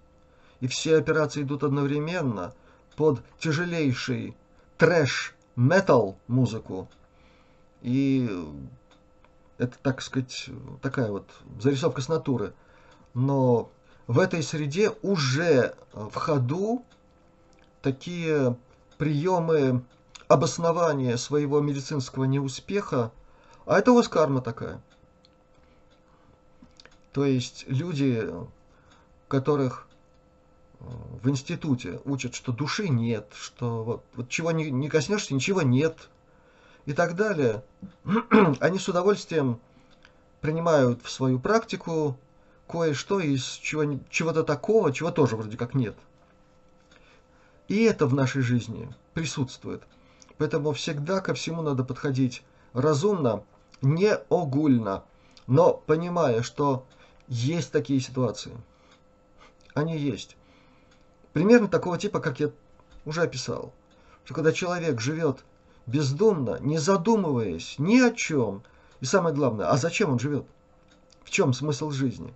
и 0.59 0.67
все 0.67 0.97
операции 0.97 1.41
идут 1.41 1.63
одновременно 1.63 2.53
под 2.95 3.21
тяжелейший 3.39 4.37
трэш-метал 4.77 6.17
музыку. 6.27 6.87
И 7.81 8.29
это, 9.57 9.77
так 9.81 10.01
сказать, 10.01 10.49
такая 10.81 11.11
вот 11.11 11.29
зарисовка 11.59 12.01
с 12.01 12.07
натуры. 12.07 12.53
Но 13.13 13.69
в 14.07 14.19
этой 14.19 14.43
среде 14.43 14.91
уже 15.01 15.75
в 15.93 16.15
ходу 16.15 16.83
такие 17.81 18.57
приемы 18.97 19.83
обоснования 20.27 21.17
своего 21.17 21.59
медицинского 21.59 22.23
неуспеха, 22.25 23.11
а 23.65 23.79
это 23.79 23.91
у 23.91 23.95
вас 23.95 24.07
карма 24.07 24.41
такая– 24.41 24.81
то 27.13 27.25
есть 27.25 27.65
люди, 27.67 28.27
которых 29.27 29.87
в 30.79 31.29
институте 31.29 32.01
учат, 32.05 32.33
что 32.33 32.51
души 32.51 32.89
нет, 32.89 33.27
что 33.39 33.83
вот, 33.83 34.03
вот 34.15 34.29
чего 34.29 34.51
не, 34.51 34.69
не 34.69 34.89
коснешься, 34.89 35.33
ничего 35.33 35.61
нет 35.61 36.09
и 36.85 36.93
так 36.93 37.15
далее, 37.15 37.63
они 38.59 38.79
с 38.79 38.89
удовольствием 38.89 39.59
принимают 40.41 41.03
в 41.03 41.09
свою 41.09 41.39
практику 41.39 42.17
кое-что 42.73 43.19
из 43.19 43.43
чего, 43.43 43.99
чего-то 44.09 44.41
такого, 44.41 44.91
чего 44.91 45.11
тоже 45.11 45.35
вроде 45.35 45.57
как 45.57 45.75
нет. 45.75 45.95
И 47.67 47.83
это 47.83 48.07
в 48.07 48.15
нашей 48.15 48.41
жизни 48.41 48.91
присутствует. 49.13 49.83
Поэтому 50.39 50.71
всегда 50.71 51.21
ко 51.21 51.35
всему 51.35 51.61
надо 51.61 51.83
подходить 51.83 52.41
разумно, 52.73 53.43
не 53.83 54.15
огульно, 54.15 55.03
но 55.45 55.75
понимая, 55.85 56.41
что 56.41 56.87
есть 57.27 57.71
такие 57.71 57.99
ситуации. 57.99 58.57
Они 59.75 59.95
есть. 59.95 60.35
Примерно 61.31 61.67
такого 61.67 61.99
типа, 61.99 62.19
как 62.19 62.39
я 62.39 62.49
уже 63.05 63.21
описал. 63.21 63.71
Что 64.25 64.33
когда 64.33 64.51
человек 64.51 64.99
живет 64.99 65.45
бездумно, 65.85 66.57
не 66.59 66.79
задумываясь 66.79 67.75
ни 67.77 67.99
о 67.99 68.09
чем, 68.09 68.63
и 68.99 69.05
самое 69.05 69.35
главное, 69.35 69.69
а 69.69 69.77
зачем 69.77 70.11
он 70.11 70.17
живет? 70.17 70.47
В 71.23 71.29
чем 71.29 71.53
смысл 71.53 71.91
жизни? 71.91 72.33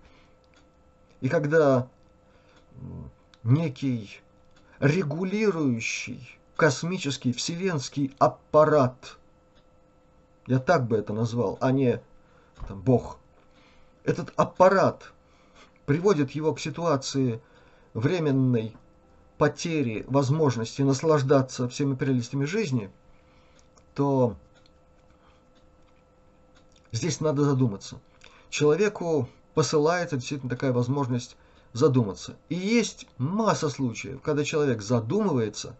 И 1.20 1.28
когда 1.28 1.88
некий 3.42 4.20
регулирующий 4.78 6.38
космический 6.56 7.32
вселенский 7.32 8.14
аппарат, 8.18 9.16
я 10.46 10.58
так 10.58 10.86
бы 10.86 10.96
это 10.96 11.12
назвал, 11.12 11.58
а 11.60 11.72
не 11.72 12.00
там, 12.66 12.80
Бог, 12.80 13.18
этот 14.04 14.32
аппарат 14.36 15.12
приводит 15.86 16.32
его 16.32 16.54
к 16.54 16.60
ситуации 16.60 17.40
временной 17.94 18.76
потери 19.38 20.04
возможности 20.08 20.82
наслаждаться 20.82 21.68
всеми 21.68 21.94
прелестями 21.94 22.44
жизни, 22.44 22.90
то 23.94 24.36
здесь 26.92 27.20
надо 27.20 27.44
задуматься. 27.44 28.00
Человеку 28.50 29.28
посылается 29.58 30.14
действительно 30.14 30.48
такая 30.48 30.72
возможность 30.72 31.36
задуматься. 31.72 32.36
И 32.48 32.54
есть 32.54 33.08
масса 33.18 33.68
случаев, 33.68 34.22
когда 34.22 34.44
человек 34.44 34.82
задумывается, 34.82 35.74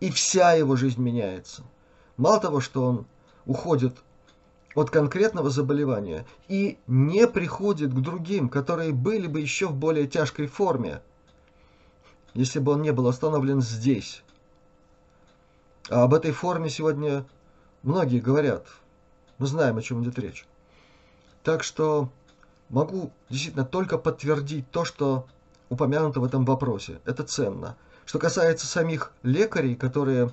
и 0.00 0.10
вся 0.10 0.54
его 0.54 0.74
жизнь 0.74 1.00
меняется. 1.00 1.62
Мало 2.16 2.40
того, 2.40 2.58
что 2.58 2.82
он 2.82 3.06
уходит 3.46 3.96
от 4.74 4.90
конкретного 4.90 5.48
заболевания 5.48 6.26
и 6.48 6.76
не 6.88 7.28
приходит 7.28 7.94
к 7.94 8.00
другим, 8.00 8.48
которые 8.48 8.90
были 8.90 9.28
бы 9.28 9.40
еще 9.40 9.68
в 9.68 9.76
более 9.76 10.08
тяжкой 10.08 10.48
форме, 10.48 11.00
если 12.34 12.58
бы 12.58 12.72
он 12.72 12.82
не 12.82 12.90
был 12.90 13.06
остановлен 13.06 13.62
здесь. 13.62 14.24
А 15.88 16.02
об 16.02 16.14
этой 16.14 16.32
форме 16.32 16.68
сегодня 16.68 17.24
многие 17.84 18.18
говорят. 18.18 18.66
Мы 19.38 19.46
знаем, 19.46 19.76
о 19.76 19.82
чем 19.82 20.02
идет 20.02 20.18
речь. 20.18 20.44
Так 21.44 21.62
что 21.62 22.10
могу 22.70 23.12
действительно 23.28 23.64
только 23.64 23.98
подтвердить 23.98 24.70
то, 24.70 24.84
что 24.84 25.26
упомянуто 25.68 26.20
в 26.20 26.24
этом 26.24 26.44
вопросе. 26.44 27.00
Это 27.04 27.24
ценно. 27.24 27.76
Что 28.06 28.18
касается 28.18 28.66
самих 28.66 29.12
лекарей, 29.22 29.76
которые 29.76 30.32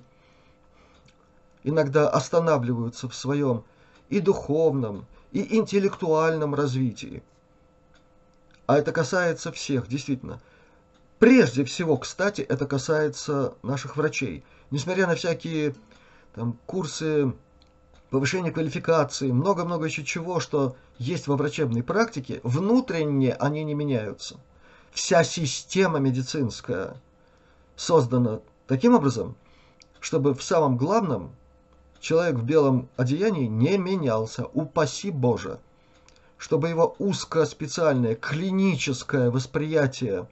иногда 1.63 2.09
останавливаются 2.09 3.09
в 3.09 3.15
своем 3.15 3.63
и 4.09 4.19
духовном, 4.19 5.05
и 5.31 5.57
интеллектуальном 5.57 6.55
развитии. 6.55 7.21
А 8.65 8.77
это 8.77 8.91
касается 8.91 9.51
всех, 9.51 9.87
действительно. 9.87 10.39
Прежде 11.19 11.65
всего, 11.65 11.97
кстати, 11.97 12.41
это 12.41 12.65
касается 12.65 13.55
наших 13.63 13.97
врачей. 13.97 14.45
Несмотря 14.71 15.07
на 15.07 15.15
всякие 15.15 15.75
там, 16.33 16.57
курсы 16.65 17.33
повышения 18.09 18.51
квалификации, 18.51 19.31
много-много 19.31 19.85
еще 19.85 20.03
чего, 20.03 20.39
что 20.39 20.75
есть 20.99 21.27
во 21.27 21.35
врачебной 21.35 21.83
практике, 21.83 22.39
внутренне 22.43 23.33
они 23.33 23.63
не 23.63 23.73
меняются. 23.73 24.37
Вся 24.91 25.23
система 25.23 25.99
медицинская 25.99 26.95
создана 27.75 28.39
таким 28.67 28.95
образом, 28.95 29.35
чтобы 29.99 30.33
в 30.33 30.43
самом 30.43 30.77
главном 30.77 31.31
человек 31.99 32.35
в 32.35 32.43
белом 32.43 32.89
одеянии 32.97 33.45
не 33.45 33.77
менялся, 33.77 34.45
упаси 34.45 35.11
Боже, 35.11 35.59
чтобы 36.37 36.69
его 36.69 36.95
узкоспециальное 36.99 38.15
клиническое 38.15 39.29
восприятие 39.29 40.27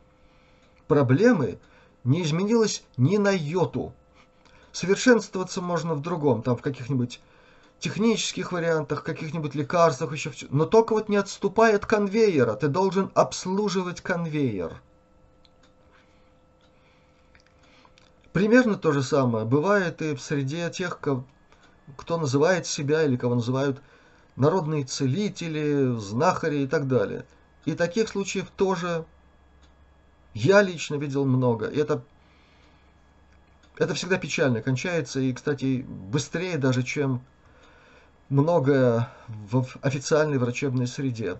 проблемы 0.87 1.59
не 2.03 2.23
изменилось 2.23 2.83
ни 2.97 3.17
на 3.17 3.31
йоту. 3.31 3.93
Совершенствоваться 4.71 5.61
можно 5.61 5.95
в 5.95 6.01
другом, 6.01 6.41
там 6.41 6.57
в 6.57 6.61
каких-нибудь 6.61 7.19
технических 7.79 8.51
вариантах, 8.51 9.03
каких-нибудь 9.03 9.55
лекарствах, 9.55 10.11
еще. 10.11 10.31
Но 10.49 10.65
только 10.65 10.93
вот 10.93 11.09
не 11.09 11.17
отступай 11.17 11.75
от 11.75 11.85
конвейера, 11.85 12.55
ты 12.55 12.67
должен 12.67 13.11
обслуживать 13.13 14.01
конвейер. 14.01 14.81
Примерно 18.33 18.75
то 18.75 18.91
же 18.91 19.01
самое 19.01 19.45
бывает 19.45 20.01
и 20.01 20.13
в 20.13 20.21
среде 20.21 20.69
тех, 20.69 20.99
кто 20.99 22.17
называет 22.17 22.67
себя 22.67 23.03
или 23.03 23.15
кого 23.15 23.35
называют 23.35 23.81
народные 24.35 24.83
целители, 24.83 25.97
знахари 25.97 26.63
и 26.63 26.67
так 26.67 26.87
далее. 26.87 27.25
И 27.63 27.73
таких 27.75 28.09
случаев 28.09 28.49
тоже 28.55 29.05
я 30.33 30.61
лично 30.61 30.95
видел 30.95 31.23
много. 31.25 31.67
И 31.67 31.77
это, 31.77 32.03
это 33.77 33.93
всегда 33.93 34.17
печально 34.17 34.61
кончается, 34.61 35.19
и, 35.19 35.31
кстати, 35.31 35.85
быстрее 35.87 36.57
даже, 36.57 36.83
чем 36.83 37.23
многое 38.29 39.09
в 39.27 39.65
официальной 39.81 40.37
врачебной 40.37 40.87
среде. 40.87 41.39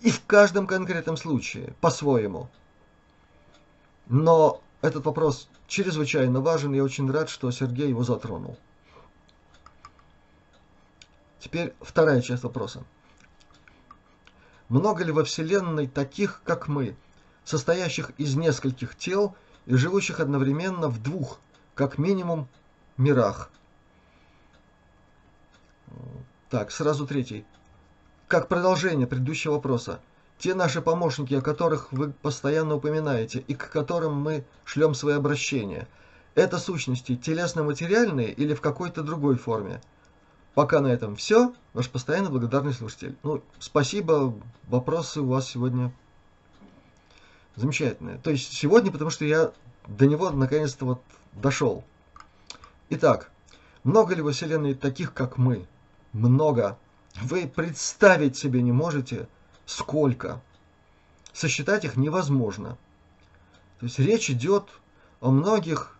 И 0.00 0.10
в 0.10 0.24
каждом 0.26 0.66
конкретном 0.66 1.16
случае, 1.16 1.74
по-своему. 1.80 2.48
Но 4.06 4.60
этот 4.82 5.04
вопрос 5.04 5.48
чрезвычайно 5.66 6.40
важен, 6.40 6.74
и 6.74 6.76
я 6.76 6.84
очень 6.84 7.10
рад, 7.10 7.28
что 7.28 7.50
Сергей 7.50 7.88
его 7.88 8.04
затронул. 8.04 8.58
Теперь 11.40 11.74
вторая 11.80 12.20
часть 12.22 12.42
вопроса. 12.42 12.84
Много 14.68 15.04
ли 15.04 15.12
во 15.12 15.24
Вселенной 15.24 15.86
таких, 15.86 16.42
как 16.44 16.66
мы, 16.66 16.96
состоящих 17.44 18.10
из 18.18 18.34
нескольких 18.34 18.96
тел 18.96 19.36
и 19.64 19.74
живущих 19.76 20.20
одновременно 20.20 20.88
в 20.88 21.00
двух, 21.02 21.38
как 21.74 21.98
минимум, 21.98 22.48
мирах? 22.96 23.50
Так, 26.48 26.70
сразу 26.70 27.06
третий. 27.06 27.44
Как 28.28 28.48
продолжение 28.48 29.06
предыдущего 29.06 29.54
вопроса. 29.54 30.00
Те 30.38 30.54
наши 30.54 30.82
помощники, 30.82 31.34
о 31.34 31.40
которых 31.40 31.92
вы 31.92 32.12
постоянно 32.12 32.74
упоминаете 32.74 33.40
и 33.40 33.54
к 33.54 33.70
которым 33.70 34.20
мы 34.20 34.44
шлем 34.64 34.94
свои 34.94 35.14
обращения, 35.14 35.88
это 36.34 36.58
сущности 36.58 37.16
телесно-материальные 37.16 38.32
или 38.32 38.54
в 38.54 38.60
какой-то 38.60 39.02
другой 39.02 39.36
форме? 39.36 39.80
Пока 40.54 40.80
на 40.80 40.88
этом 40.88 41.16
все. 41.16 41.54
Ваш 41.72 41.90
постоянно 41.90 42.30
благодарный 42.30 42.72
слушатель. 42.72 43.16
Ну, 43.22 43.42
спасибо. 43.58 44.34
Вопросы 44.68 45.20
у 45.20 45.26
вас 45.26 45.48
сегодня 45.48 45.92
замечательные. 47.56 48.18
То 48.18 48.30
есть 48.30 48.52
сегодня, 48.52 48.92
потому 48.92 49.10
что 49.10 49.24
я 49.24 49.52
до 49.86 50.06
него 50.06 50.30
наконец-то 50.30 50.84
вот 50.84 51.02
дошел. 51.32 51.84
Итак, 52.90 53.30
много 53.84 54.14
ли 54.14 54.22
во 54.22 54.32
Вселенной 54.32 54.74
таких, 54.74 55.12
как 55.12 55.38
мы? 55.38 55.66
Много. 56.16 56.78
Вы 57.20 57.46
представить 57.46 58.38
себе 58.38 58.62
не 58.62 58.72
можете, 58.72 59.28
сколько. 59.66 60.40
Сосчитать 61.34 61.84
их 61.84 61.96
невозможно. 61.96 62.78
То 63.80 63.84
есть 63.84 63.98
речь 63.98 64.30
идет 64.30 64.66
о 65.20 65.30
многих 65.30 65.98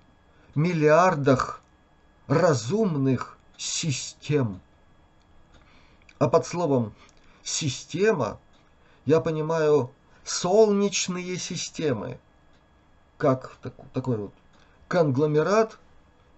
миллиардах 0.55 1.61
разумных 2.29 3.37
систем. 3.59 4.63
А 6.19 6.29
под 6.31 6.47
словом 6.47 6.95
«система» 7.43 8.41
я 9.05 9.21
понимаю 9.21 9.91
солнечные 10.25 11.37
системы, 11.37 12.19
как 13.19 13.59
такой 13.93 14.17
вот 14.17 14.33
конгломерат 14.89 15.79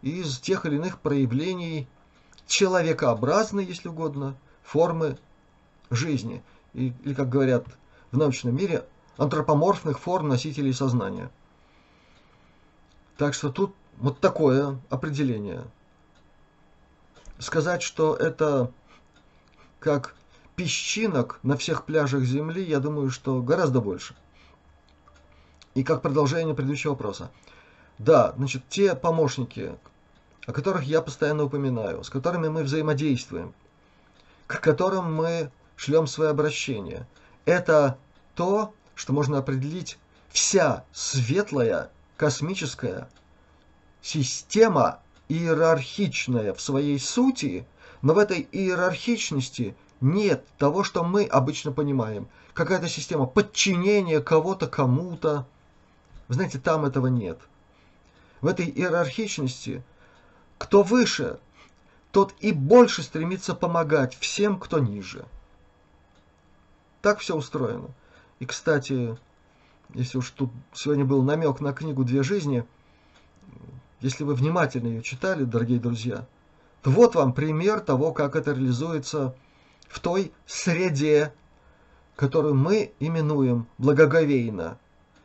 из 0.02 0.40
тех 0.40 0.66
или 0.66 0.74
иных 0.74 0.98
проявлений 0.98 1.86
человекообразной, 2.48 3.64
если 3.64 3.88
угодно, 3.88 4.36
формы 4.64 5.16
жизни. 5.90 6.42
Или, 6.74 7.14
как 7.14 7.28
говорят 7.28 7.64
в 8.10 8.16
научном 8.16 8.56
мире, 8.56 8.84
антропоморфных 9.16 10.00
форм 10.00 10.28
носителей 10.28 10.74
сознания. 10.74 11.30
Так 13.16 13.34
что 13.34 13.52
тут 13.52 13.76
вот 13.98 14.18
такое 14.18 14.80
определение– 14.90 15.62
сказать, 17.38 17.82
что 17.82 18.14
это 18.14 18.70
как 19.78 20.14
песчинок 20.56 21.38
на 21.42 21.56
всех 21.56 21.84
пляжах 21.84 22.22
Земли, 22.22 22.62
я 22.62 22.80
думаю, 22.80 23.10
что 23.10 23.40
гораздо 23.42 23.80
больше. 23.80 24.14
И 25.74 25.84
как 25.84 26.02
продолжение 26.02 26.54
предыдущего 26.54 26.92
вопроса. 26.92 27.30
Да, 27.98 28.34
значит, 28.36 28.68
те 28.68 28.94
помощники, 28.94 29.76
о 30.48 30.52
которых 30.52 30.84
я 30.84 31.02
постоянно 31.02 31.44
упоминаю, 31.44 32.02
с 32.02 32.08
которыми 32.08 32.48
мы 32.48 32.62
взаимодействуем, 32.62 33.52
к 34.46 34.58
которым 34.60 35.14
мы 35.14 35.50
шлем 35.76 36.06
свои 36.06 36.28
обращения, 36.28 37.06
это 37.44 37.98
то, 38.34 38.72
что 38.94 39.12
можно 39.12 39.36
определить 39.36 39.98
вся 40.30 40.84
светлая 40.90 41.90
космическая 42.16 43.10
система, 44.00 45.00
иерархичная 45.28 46.54
в 46.54 46.62
своей 46.62 46.98
сути, 46.98 47.66
но 48.00 48.14
в 48.14 48.18
этой 48.18 48.48
иерархичности 48.50 49.76
нет 50.00 50.46
того, 50.56 50.82
что 50.82 51.04
мы 51.04 51.26
обычно 51.26 51.72
понимаем. 51.72 52.26
Какая-то 52.54 52.88
система 52.88 53.26
подчинения 53.26 54.22
кого-то 54.22 54.66
кому-то. 54.66 55.46
Вы 56.26 56.36
знаете, 56.36 56.58
там 56.58 56.86
этого 56.86 57.08
нет. 57.08 57.38
В 58.40 58.46
этой 58.46 58.64
иерархичности 58.66 59.82
кто 60.58 60.82
выше, 60.82 61.38
тот 62.10 62.34
и 62.40 62.52
больше 62.52 63.02
стремится 63.02 63.54
помогать 63.54 64.16
всем, 64.16 64.58
кто 64.58 64.78
ниже. 64.78 65.24
Так 67.00 67.20
все 67.20 67.36
устроено. 67.36 67.88
И, 68.40 68.46
кстати, 68.46 69.16
если 69.94 70.18
уж 70.18 70.30
тут 70.30 70.50
сегодня 70.74 71.04
был 71.04 71.22
намек 71.22 71.60
на 71.60 71.72
книгу 71.72 72.04
«Две 72.04 72.22
жизни», 72.22 72.64
если 74.00 74.22
вы 74.24 74.34
внимательно 74.34 74.88
ее 74.88 75.02
читали, 75.02 75.44
дорогие 75.44 75.80
друзья, 75.80 76.26
то 76.82 76.90
вот 76.90 77.14
вам 77.14 77.32
пример 77.32 77.80
того, 77.80 78.12
как 78.12 78.36
это 78.36 78.52
реализуется 78.52 79.34
в 79.88 79.98
той 79.98 80.32
среде, 80.46 81.32
которую 82.14 82.54
мы 82.54 82.92
именуем 83.00 83.66
благоговейно 83.78 84.78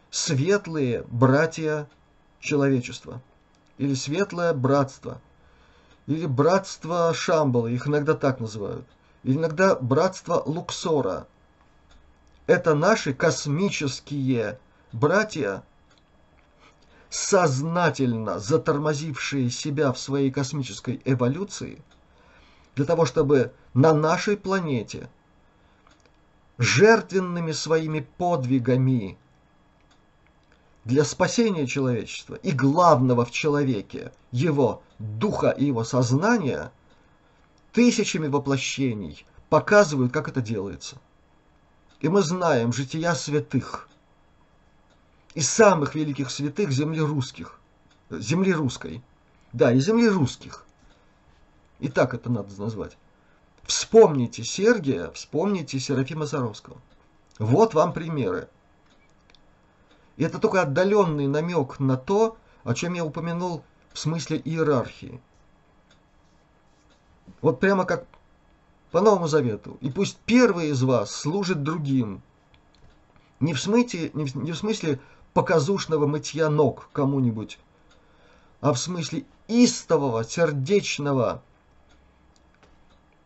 «светлые 0.10 1.04
братья 1.10 1.88
человечества» 2.40 3.22
или 3.78 3.94
«светлое 3.94 4.54
братство» 4.54 5.22
или 6.06 6.26
«братство 6.26 7.14
Шамбала», 7.14 7.68
их 7.68 7.88
иногда 7.88 8.14
так 8.14 8.40
называют, 8.40 8.86
или 9.24 9.38
иногда 9.38 9.76
«братство 9.76 10.42
Луксора», 10.46 11.28
это 12.46 12.76
наши 12.76 13.14
космические 13.14 14.60
братья, 14.92 15.64
сознательно 17.10 18.40
затормозившие 18.40 19.50
себя 19.50 19.94
в 19.94 20.00
своей 20.00 20.30
космической 20.30 21.02
эволюции, 21.06 21.82
для 22.76 22.86
того, 22.86 23.06
чтобы 23.06 23.54
на 23.74 23.94
нашей 23.94 24.36
планете 24.36 25.10
жертвенными 26.58 27.52
своими 27.52 28.02
подвигами 28.18 29.18
для 30.86 31.04
спасения 31.06 31.68
человечества 31.68 32.36
и 32.36 32.52
главного 32.52 33.26
в 33.26 33.32
человеке, 33.32 34.12
его 34.32 34.84
духа 35.00 35.50
и 35.50 35.66
его 35.66 35.84
сознания, 35.84 36.72
тысячами 37.72 38.28
воплощений 38.28 39.26
показывают, 39.50 40.12
как 40.12 40.28
это 40.28 40.42
делается– 40.42 40.98
и 42.04 42.10
мы 42.10 42.22
знаем 42.22 42.74
жития 42.74 43.16
святых, 43.16 43.88
и 45.36 45.40
самых 45.40 45.96
великих 45.96 46.30
святых 46.32 46.70
земли 46.70 47.00
русских, 47.00 47.62
земли 48.10 48.54
русской, 48.54 49.02
да, 49.54 49.72
и 49.72 49.80
земли 49.80 50.10
русских. 50.10 50.66
И 51.80 51.88
так 51.88 52.14
это 52.14 52.30
надо 52.30 52.54
назвать. 52.62 52.98
Вспомните 53.64 54.44
Сергия, 54.44 55.12
вспомните 55.12 55.80
Серафима 55.80 56.28
Саровского. 56.28 56.82
Вот 57.40 57.74
вам 57.74 57.94
примеры. 57.94 58.50
И 60.18 60.24
это 60.24 60.40
только 60.40 60.62
отдаленный 60.62 61.28
намек 61.28 61.80
на 61.80 61.98
то, 61.98 62.38
о 62.64 62.74
чем 62.74 62.94
я 62.94 63.04
упомянул 63.04 63.64
в 63.92 64.00
смысле 64.00 64.42
иерархии. 64.44 65.20
Вот 67.42 67.60
прямо 67.60 67.86
как 67.86 68.06
по 68.92 69.02
Новому 69.02 69.28
Завету. 69.28 69.78
И 69.82 69.90
пусть 69.90 70.18
первый 70.26 70.70
из 70.70 70.84
вас 70.84 71.12
служит 71.12 71.64
другим. 71.64 72.22
Не 73.40 73.54
в 73.54 73.60
смысле, 73.60 74.12
не 74.14 74.26
в, 74.26 74.36
не 74.36 74.52
в 74.52 74.58
смысле 74.58 75.00
показушного 75.34 76.06
мытья 76.08 76.50
ног 76.50 76.90
кому-нибудь, 76.94 77.60
а 78.62 78.72
в 78.72 78.78
смысле 78.78 79.26
истового, 79.48 80.24
сердечного, 80.24 81.42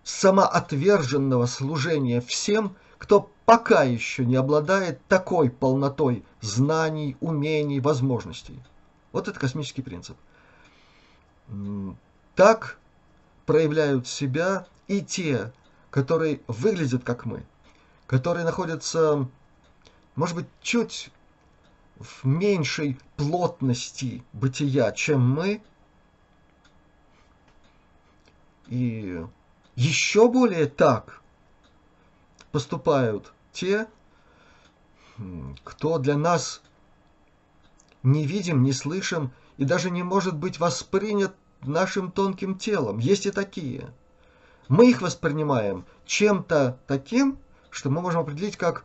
самоотверженного 0.03 1.45
служения 1.45 2.21
всем, 2.21 2.75
кто 2.97 3.29
пока 3.45 3.83
еще 3.83 4.25
не 4.25 4.35
обладает 4.35 4.99
такой 5.07 5.49
полнотой 5.49 6.25
знаний, 6.41 7.15
умений, 7.19 7.79
возможностей. 7.79 8.59
Вот 9.11 9.27
это 9.27 9.39
космический 9.39 9.81
принцип. 9.81 10.17
Так 12.35 12.77
проявляют 13.45 14.07
себя 14.07 14.67
и 14.87 15.01
те, 15.01 15.51
которые 15.89 16.41
выглядят 16.47 17.03
как 17.03 17.25
мы, 17.25 17.45
которые 18.05 18.45
находятся, 18.45 19.27
может 20.15 20.35
быть, 20.35 20.47
чуть 20.61 21.09
в 21.97 22.25
меньшей 22.25 22.99
плотности 23.15 24.23
бытия, 24.33 24.91
чем 24.91 25.27
мы, 25.27 25.61
и 28.67 29.23
еще 29.75 30.29
более 30.29 30.65
так 30.65 31.21
поступают 32.51 33.33
те, 33.51 33.87
кто 35.63 35.97
для 35.97 36.17
нас 36.17 36.61
не 38.03 38.25
видим, 38.25 38.63
не 38.63 38.73
слышим 38.73 39.31
и 39.57 39.65
даже 39.65 39.89
не 39.89 40.03
может 40.03 40.35
быть 40.35 40.59
воспринят 40.59 41.35
нашим 41.61 42.11
тонким 42.11 42.57
телом. 42.57 42.99
Есть 42.99 43.25
и 43.25 43.31
такие– 43.31 43.91
мы 44.67 44.89
их 44.89 45.01
воспринимаем 45.01 45.85
чем-то 46.05 46.77
таким, 46.87 47.39
что 47.69 47.89
мы 47.89 48.01
можем 48.01 48.21
определить 48.21 48.57
как 48.57 48.83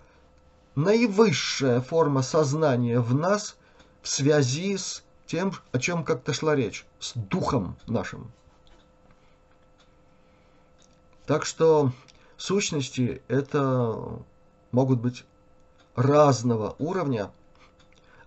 наивысшая 0.75 1.81
форма 1.81 2.23
сознания 2.23 3.01
в 3.01 3.15
нас 3.15 3.57
в 4.01 4.09
связи 4.09 4.77
с 4.77 5.03
тем, 5.27 5.53
о 5.73 5.79
чем 5.79 6.05
как-то 6.05 6.33
шла 6.33 6.55
речь, 6.55 6.87
с 7.01 7.13
духом 7.15 7.77
нашим. 7.87 8.31
Так 11.27 11.45
что 11.45 11.93
сущности 12.43 13.23
это 13.29 14.19
могут 14.73 15.01
быть 15.01 15.25
разного 15.95 16.75
уровня, 16.81 17.31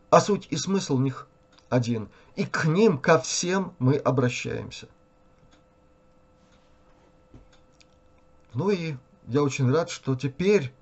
а 0.10 0.21
суть 0.21 0.47
и 0.51 0.56
смысл 0.56 0.95
у 0.95 0.99
них 0.99 1.28
один. 1.69 2.08
И 2.36 2.45
к 2.45 2.65
ним, 2.65 2.97
ко 2.97 3.19
всем 3.19 3.73
мы 3.78 3.97
обращаемся. 3.97 4.88
Ну 8.54 8.69
и 8.69 8.95
я 9.28 9.43
очень 9.43 9.69
рад, 9.69 9.89
что 9.89 10.15
теперь, 10.15 10.73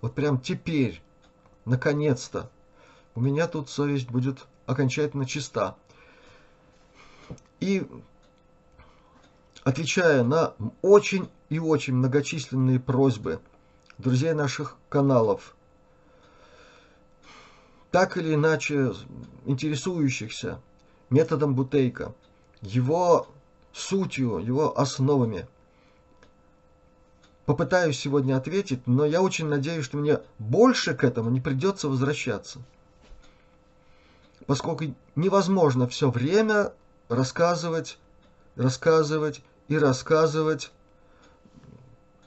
вот 0.00 0.12
прям 0.12 0.40
теперь, 0.40 1.00
наконец-то, 1.64 2.50
у 3.14 3.20
меня 3.20 3.46
тут 3.46 3.70
совесть 3.70 4.10
будет 4.10 4.44
окончательно 4.66 5.24
чиста. 5.24 5.76
И 7.60 7.86
отвечая 9.62 10.24
на 10.24 10.54
очень 10.82 11.28
и 11.48 11.58
очень 11.58 11.94
многочисленные 11.94 12.80
просьбы 12.80 13.40
друзей 13.98 14.32
наших 14.32 14.76
каналов, 14.88 15.54
так 17.90 18.16
или 18.16 18.34
иначе 18.34 18.92
интересующихся 19.44 20.60
методом 21.10 21.54
Бутейка, 21.54 22.14
его 22.62 23.28
сутью, 23.72 24.38
его 24.38 24.78
основами– 24.78 25.46
попытаюсь 27.46 27.98
сегодня 27.98 28.36
ответить, 28.36 28.86
но 28.86 29.06
я 29.06 29.22
очень 29.22 29.46
надеюсь, 29.46 29.84
что 29.84 29.96
мне 29.96 30.18
больше 30.38 30.94
к 30.94 31.04
этому 31.04 31.30
не 31.30 31.40
придется 31.40 31.88
возвращаться. 31.88 32.60
Поскольку 34.46 34.94
невозможно 35.14 35.88
все 35.88 36.10
время 36.10 36.72
рассказывать, 37.08 37.98
рассказывать 38.56 39.42
и 39.68 39.78
рассказывать 39.78 40.72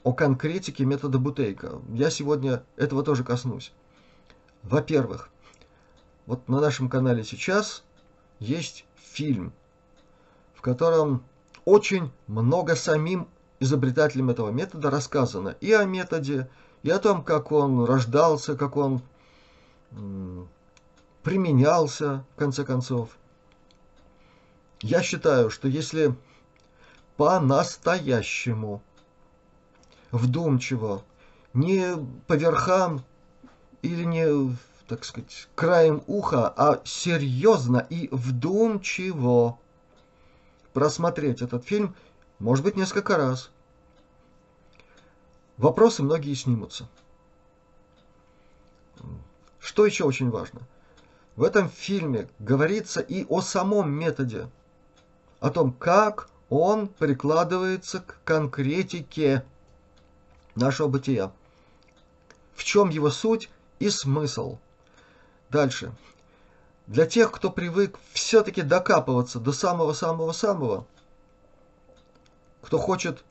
о 0.02 0.12
конкретике 0.12 0.84
метода 0.84 1.18
Бутейка. 1.18 1.80
Я 1.92 2.10
сегодня 2.10 2.62
этого 2.76 3.02
тоже 3.02 3.24
коснусь. 3.24 3.72
Во-первых, 4.62 5.30
вот 6.26 6.48
на 6.48 6.60
нашем 6.60 6.88
канале 6.88 7.24
сейчас 7.24 7.82
есть 8.38 8.84
фильм, 8.96 9.52
в 10.54 10.60
котором 10.60 11.22
очень 11.64 12.10
много 12.26 12.76
самим 12.76 13.28
изобретателем 13.58 14.30
этого 14.30 14.50
метода 14.50 14.90
рассказано 14.90 15.56
и 15.60 15.72
о 15.72 15.84
методе, 15.84 16.48
и 16.82 16.90
о 16.90 16.98
том, 16.98 17.22
как 17.22 17.52
он 17.52 17.84
рождался, 17.84 18.56
как 18.56 18.76
он 18.76 19.02
применялся, 21.22 22.24
в 22.34 22.38
конце 22.38 22.64
концов. 22.64 23.10
Я 24.80 25.02
считаю, 25.02 25.50
что 25.50 25.68
если 25.68 26.14
по-настоящему, 27.16 28.82
вдумчиво, 30.12 31.02
не 31.52 31.96
по 32.26 32.34
верхам 32.34 33.04
или 33.82 34.04
не 34.04 34.56
так 34.90 35.04
сказать, 35.04 35.48
краем 35.54 36.02
уха, 36.08 36.52
а 36.56 36.80
серьезно 36.84 37.86
и 37.90 38.08
вдумчиво 38.10 39.56
просмотреть 40.72 41.42
этот 41.42 41.64
фильм, 41.64 41.94
может 42.40 42.64
быть, 42.64 42.76
несколько 42.76 43.16
раз. 43.16 43.50
Вопросы 45.58 46.02
многие 46.02 46.34
снимутся. 46.34 46.88
Что 49.60 49.86
еще 49.86 50.02
очень 50.02 50.30
важно? 50.30 50.60
В 51.36 51.44
этом 51.44 51.68
фильме 51.70 52.28
говорится 52.40 53.00
и 53.00 53.24
о 53.28 53.42
самом 53.42 53.92
методе, 53.92 54.50
о 55.38 55.50
том, 55.50 55.72
как 55.72 56.28
он 56.48 56.88
прикладывается 56.88 58.00
к 58.00 58.18
конкретике 58.24 59.44
нашего 60.54 60.88
бытия. 60.88 61.32
В 62.54 62.64
чем 62.64 62.90
его 62.90 63.10
суть 63.10 63.50
и 63.78 63.90
смысл. 63.90 64.58
Дальше. 65.48 65.92
Для 66.86 67.06
тех, 67.06 67.30
кто 67.30 67.50
привык 67.50 67.98
все-таки 68.12 68.62
докапываться 68.62 69.38
до 69.38 69.52
самого-самого-самого, 69.52 70.86
кто 72.62 72.78
хочет 72.78 73.24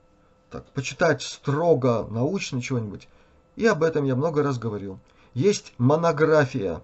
так, 0.49 0.65
почитать 0.71 1.21
строго 1.21 2.07
научно 2.09 2.61
чего-нибудь, 2.61 3.07
и 3.55 3.65
об 3.65 3.83
этом 3.83 4.05
я 4.05 4.15
много 4.15 4.43
раз 4.43 4.57
говорил. 4.57 4.99
Есть 5.33 5.73
монография 5.77 6.81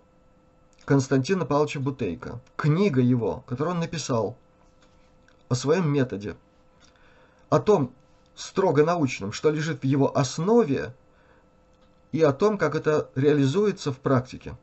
Константина 0.86 1.46
Павловича 1.46 1.80
Бутейко, 1.80 2.40
книга 2.56 3.02
его, 3.02 3.44
которую 3.48 3.76
он 3.76 3.80
написал 3.80 4.38
о 5.50 5.56
своем 5.56 5.90
методе, 5.90 6.36
о 7.50 7.60
том 7.60 7.92
строго 8.36 8.84
научном, 8.84 9.32
что 9.32 9.50
лежит 9.50 9.82
в 9.82 9.86
его 9.86 10.16
основе, 10.16 10.94
и 12.12 12.22
о 12.22 12.32
том, 12.32 12.58
как 12.58 12.76
это 12.76 13.10
реализуется 13.16 13.92
в 13.92 14.00
практике. 14.00 14.56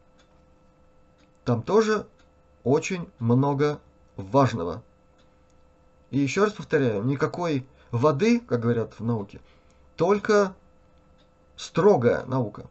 Там 1.45 1.63
тоже 1.63 2.07
очень 2.65 3.09
много 3.19 3.81
важного. 4.17 4.83
И 6.11 6.19
еще 6.19 6.45
раз 6.45 6.53
повторяю, 6.53 7.03
никакой 7.05 7.67
воды, 7.91 8.41
как 8.41 8.61
говорят 8.61 8.95
в 8.99 9.05
науке, 9.05 9.41
только 9.97 10.55
строгая 11.57 12.25
наука. 12.27 12.67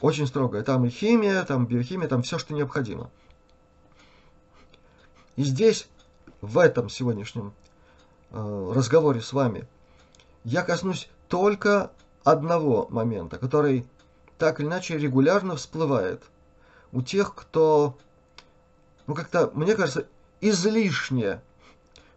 Очень 0.00 0.26
строгая. 0.26 0.62
Там 0.62 0.84
и 0.84 0.90
химия, 0.90 1.44
там 1.44 1.66
биохимия, 1.66 2.08
там 2.08 2.22
все, 2.22 2.38
что 2.38 2.54
необходимо. 2.54 3.10
И 5.36 5.44
здесь, 5.44 5.88
в 6.40 6.58
этом 6.58 6.88
сегодняшнем 6.88 7.54
разговоре 8.32 9.20
с 9.20 9.32
вами, 9.32 9.66
я 10.44 10.62
коснусь 10.62 11.08
только 11.28 11.90
одного 12.24 12.86
момента, 12.90 13.38
который 13.38 13.86
так 14.38 14.60
или 14.60 14.66
иначе 14.66 14.98
регулярно 14.98 15.56
всплывает 15.56 16.22
у 16.92 17.02
тех, 17.02 17.34
кто, 17.34 17.96
ну 19.06 19.14
как-то, 19.14 19.50
мне 19.54 19.74
кажется, 19.74 20.06
излишне 20.40 21.40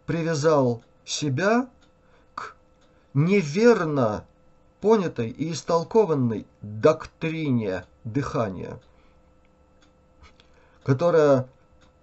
привязал 0.06 0.84
себя 1.06 1.70
к 2.34 2.56
неверно 3.14 4.26
понятой 4.82 5.30
и 5.30 5.52
истолкованной 5.52 6.46
доктрине 6.62 7.86
дыхания, 8.04 8.80
которая 10.84 11.48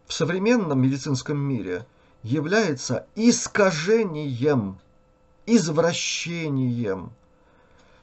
в 0.07 0.13
современном 0.13 0.81
медицинском 0.81 1.39
мире 1.39 1.87
является 2.23 3.07
искажением, 3.15 4.79
извращением 5.47 7.13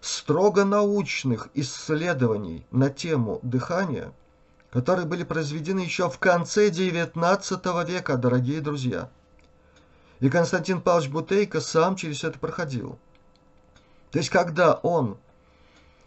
строго 0.02 0.66
научных 0.66 1.50
исследований 1.54 2.66
на 2.72 2.90
тему 2.90 3.40
дыхания, 3.44 4.14
которые 4.72 5.06
были 5.06 5.24
произведены 5.24 5.80
еще 5.80 6.10
в 6.10 6.20
конце 6.20 6.70
XIX 6.70 7.86
века, 7.88 8.18
дорогие 8.18 8.62
друзья. 8.62 9.10
И 10.20 10.30
Константин 10.30 10.82
Павлович 10.82 11.10
Бутейко 11.10 11.62
сам 11.62 11.96
через 11.96 12.24
это 12.24 12.38
проходил. 12.40 13.00
То 14.12 14.20
есть, 14.20 14.30
когда 14.30 14.74
он 14.74 15.18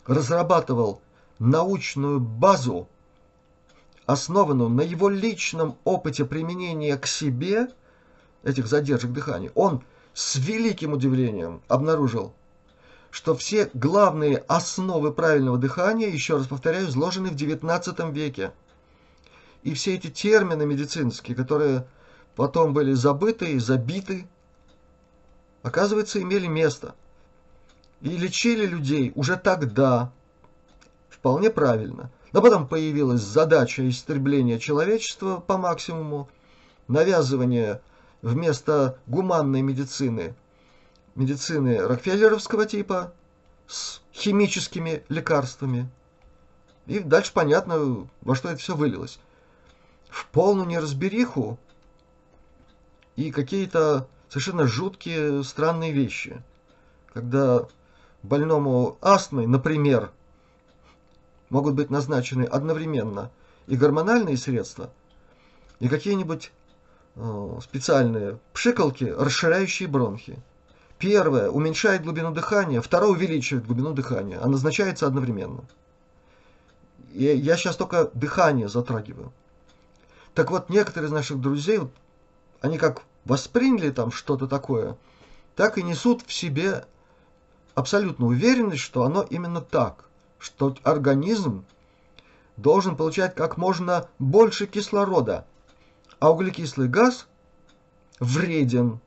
разрабатывал 0.07 1.01
научную 1.39 2.21
базу, 2.21 2.89
основанную 4.05 4.69
на 4.69 4.83
его 4.83 5.09
личном 5.09 5.77
опыте 5.85 6.25
применения 6.25 6.97
к 6.97 7.07
себе 7.07 7.69
этих 8.43 8.67
задержек 8.67 9.13
дыхания, 9.13 9.51
он 9.55 9.83
с 10.15 10.37
великим 10.37 10.93
удивлением 10.93 11.63
обнаружил, 11.69 12.35
что 13.11 13.35
все 13.35 13.71
главные 13.75 14.39
основы 14.49 15.13
правильного 15.13 15.59
дыхания, 15.59 16.09
еще 16.09 16.37
раз 16.37 16.47
повторяю, 16.47 16.89
изложены 16.89 17.31
в 17.31 17.35
XIX 17.35 18.13
веке. 18.13 18.53
И 19.63 19.75
все 19.75 19.95
эти 19.95 20.09
термины 20.09 20.67
медицинские, 20.67 21.37
которые 21.37 21.87
потом 22.35 22.73
были 22.73 22.93
забыты 22.95 23.53
и 23.53 23.59
забиты, 23.59 24.27
оказывается, 25.63 26.21
имели 26.21 26.47
место. 26.47 26.95
И 28.01 28.09
лечили 28.17 28.67
людей 28.67 29.13
уже 29.15 29.37
тогда 29.37 30.11
вполне 31.09 31.51
правильно. 31.51 32.11
Но 32.33 32.41
потом 32.41 32.67
появилась 32.67 33.21
задача 33.21 33.89
истребления 33.89 34.59
человечества 34.59 35.37
по 35.37 35.59
максимуму, 35.59 36.29
навязывание 36.89 37.81
вместо 38.23 38.99
гуманной 39.07 39.63
медицины 39.63 40.35
медицины 41.15 41.79
Рокфеллеровского 41.79 42.67
типа 42.67 43.13
с 43.67 44.01
химическими 44.15 45.05
лекарствами. 45.09 45.91
И 46.87 47.01
дальше 47.01 47.33
понятно, 47.33 48.09
во 48.23 48.35
что 48.35 48.49
это 48.49 48.59
все 48.59 48.75
вылилось. 48.75 49.19
В 50.09 50.27
полную 50.29 50.67
неразбериху 50.67 51.59
и 53.17 53.31
какие-то 53.31 54.09
совершенно 54.29 54.67
жуткие, 54.67 55.45
странные 55.45 55.93
вещи. 55.93 56.43
Когда 57.13 57.67
больному 58.23 58.97
астмой, 59.01 59.47
например, 59.47 60.11
могут 61.51 61.75
быть 61.75 61.91
назначены 61.91 62.45
одновременно 62.45 63.31
и 63.67 63.77
гормональные 63.77 64.39
средства, 64.39 64.91
и 65.79 65.89
какие-нибудь 65.89 66.53
специальные 67.61 68.39
пшикалки, 68.53 69.05
расширяющие 69.05 69.89
бронхи. 69.89 70.39
Первое 70.99 71.51
уменьшает 71.51 72.05
глубину 72.05 72.33
дыхания, 72.33 72.81
второе 72.81 73.11
увеличивает 73.11 73.67
глубину 73.67 73.93
дыхания, 73.93 74.41
а 74.43 74.49
назначается 74.49 75.07
одновременно. 75.07 75.65
И 77.13 77.25
я 77.25 77.57
сейчас 77.57 77.77
только 77.77 78.11
дыхание 78.15 78.69
затрагиваю. 78.69 79.33
Так 80.35 80.51
вот, 80.51 80.71
некоторые 80.71 81.09
из 81.09 81.13
наших 81.13 81.41
друзей, 81.41 81.81
они 82.61 82.79
как 82.79 83.03
восприняли 83.25 83.91
там 83.91 84.11
что-то 84.11 84.47
такое, 84.47 84.97
так 85.57 85.77
и 85.77 85.83
несут 85.83 86.23
в 86.27 86.33
себе 86.33 86.87
абсолютно 87.75 88.27
уверенность, 88.27 88.83
что 88.83 89.03
оно 89.03 89.23
именно 89.23 89.61
так, 89.61 90.07
что 90.39 90.75
организм 90.83 91.65
должен 92.57 92.97
получать 92.97 93.35
как 93.35 93.57
можно 93.59 94.09
больше 94.19 94.67
кислорода, 94.67 95.47
а 96.23 96.31
углекислый 96.31 96.87
газ 96.87 97.27
вреден 98.21 99.01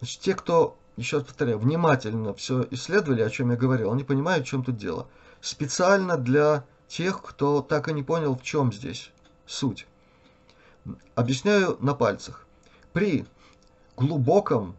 Значит, 0.00 0.20
те, 0.20 0.34
кто, 0.34 0.76
еще 0.96 1.18
раз 1.18 1.26
повторяю, 1.26 1.60
внимательно 1.60 2.34
все 2.34 2.66
исследовали, 2.72 3.22
о 3.22 3.30
чем 3.30 3.52
я 3.52 3.56
говорил, 3.56 3.92
они 3.92 4.02
понимают, 4.02 4.46
в 4.46 4.48
чем 4.48 4.64
тут 4.64 4.76
дело. 4.76 5.06
Специально 5.40 6.16
для 6.16 6.64
тех, 6.88 7.22
кто 7.22 7.62
так 7.62 7.88
и 7.88 7.92
не 7.92 8.02
понял, 8.02 8.34
в 8.34 8.42
чем 8.42 8.72
здесь 8.72 9.12
суть. 9.46 9.86
Объясняю 11.14 11.76
на 11.80 11.94
пальцах. 11.94 12.46
При 12.92 13.26
глубоком 13.96 14.76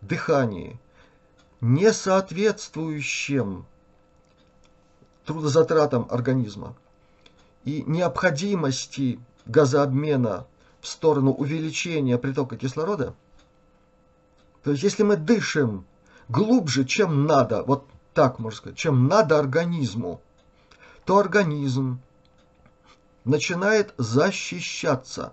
дыхании, 0.00 0.80
не 1.60 1.92
соответствующем 1.92 3.66
трудозатратам 5.26 6.06
организма 6.10 6.74
и 7.64 7.82
необходимости 7.86 9.20
газообмена 9.46 10.46
в 10.80 10.86
сторону 10.86 11.32
увеличения 11.32 12.18
притока 12.18 12.56
кислорода– 12.56 13.14
то 14.62 14.70
есть, 14.70 14.82
если 14.82 15.02
мы 15.02 15.16
дышим 15.16 15.84
глубже, 16.28 16.84
чем 16.84 17.26
надо, 17.26 17.62
вот 17.64 17.86
так 18.14 18.38
можно 18.38 18.56
сказать, 18.56 18.78
чем 18.78 19.08
надо 19.08 19.38
организму, 19.38 20.20
то 21.04 21.18
организм 21.18 22.00
начинает 23.24 23.92
защищаться 23.98 25.32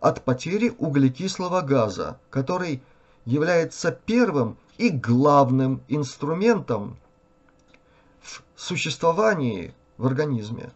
от 0.00 0.24
потери 0.24 0.74
углекислого 0.78 1.60
газа, 1.60 2.18
который 2.30 2.82
является 3.24 3.92
первым 3.92 4.56
и 4.78 4.88
главным 4.88 5.82
инструментом 5.88 6.96
в 8.22 8.42
существовании 8.56 9.74
в 9.98 10.06
организме 10.06 10.72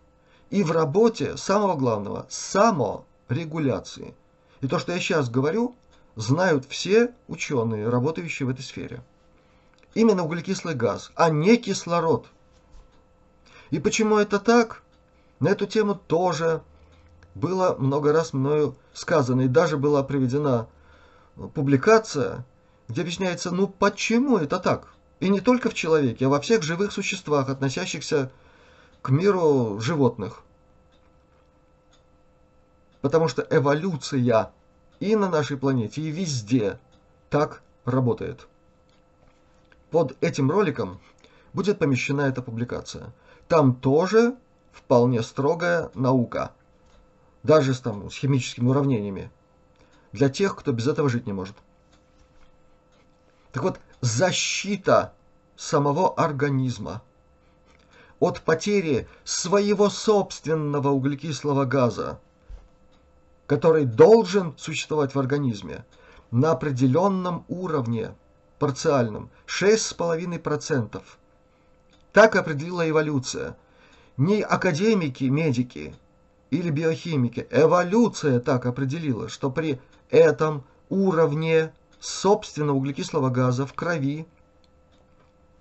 и 0.51 0.63
в 0.63 0.71
работе 0.71 1.37
самого 1.37 1.77
главного– 1.77 2.27
саморегуляции. 2.29 4.15
И 4.61 4.69
то, 4.69 4.79
что 4.79 4.93
я 4.93 4.99
сейчас 4.99 5.29
говорю– 5.29 5.75
знают 6.17 6.65
все 6.67 7.13
ученые, 7.29 7.89
работающие 7.89 8.47
в 8.47 8.51
этой 8.51 8.63
сфере. 8.63 9.03
именно 9.95 10.25
углекислый 10.25 10.75
газ, 10.75 11.11
а 11.15 11.31
не 11.31 11.57
кислород. 11.57 12.27
И 13.71 13.79
почему 13.79 14.19
это 14.19 14.39
так? 14.39 14.83
На 15.41 15.49
эту 15.49 15.67
тему 15.67 15.95
тоже 15.95 16.63
было 17.35 17.77
много 17.79 18.13
раз 18.13 18.35
мною 18.35 18.77
сказано, 18.93 19.43
и 19.43 19.49
даже 19.49 19.79
была 19.79 20.03
приведена 20.03 20.69
публикация, 21.55 22.45
где 22.89 23.01
объясняется, 23.03 23.51
ну 23.51 23.69
почему 23.69 24.37
это 24.37 24.59
так? 24.59 24.89
И 25.21 25.31
не 25.31 25.41
только 25.41 25.71
в 25.71 25.75
человеке, 25.75 26.27
а 26.27 26.29
во 26.29 26.41
всех 26.41 26.63
живых 26.63 26.93
существах, 26.93 27.49
относящихся 27.49 28.27
к 28.27 28.33
миру 29.11 29.81
животных. 29.81 30.43
Потому 33.01 33.29
что 33.29 33.47
эволюция 33.51 34.53
и 35.01 35.15
на 35.17 35.29
нашей 35.29 35.57
планете, 35.57 36.01
и 36.01 36.11
везде 36.11 36.79
так 37.31 37.63
работает. 37.85 38.47
Под 39.91 40.17
этим 40.23 40.51
роликом 40.51 41.01
будет 41.53 41.79
помещена 41.79 42.23
эта 42.23 42.43
публикация. 42.43 43.13
Там 43.49 43.75
тоже 43.75 44.37
вполне 44.73 45.23
строгая 45.23 45.91
наука, 45.95 46.53
даже 47.43 47.75
с, 47.75 47.81
там, 47.81 48.11
с 48.11 48.17
химическими 48.17 48.69
уравнениями, 48.69 49.31
для 50.13 50.29
тех, 50.29 50.57
кто 50.57 50.73
без 50.73 50.87
этого 50.87 51.09
жить 51.09 51.27
не 51.27 51.33
может. 51.33 51.57
Так 53.53 53.63
вот, 53.63 53.79
защита 54.01 55.15
самого 55.57 56.15
организма 56.15 57.03
от 58.19 58.41
потери 58.41 59.07
своего 59.25 59.91
собственного 59.91 60.89
углекислого 60.89 61.65
газа, 61.65 62.19
который 63.47 63.85
должен 63.85 64.55
существовать 64.57 65.15
в 65.15 65.19
организме 65.19 65.85
на 66.31 66.53
определенном 66.53 67.45
уровне, 67.49 68.15
парциальном, 68.59 69.31
6,5%. 69.47 71.03
Так 72.13 72.37
определила 72.37 72.89
эволюция. 72.89 73.57
Не 74.17 74.41
академики, 74.41 75.25
медики 75.25 75.95
или 76.51 76.71
биохимики. 76.71 77.47
Эволюция 77.51 78.41
так 78.41 78.65
определила, 78.65 79.29
что 79.29 79.51
при 79.51 79.79
этом 80.11 80.65
уровне 80.89 81.73
собственного 82.01 82.77
углекислого 82.77 83.29
газа 83.29 83.67
в 83.67 83.75
крови, 83.75 84.27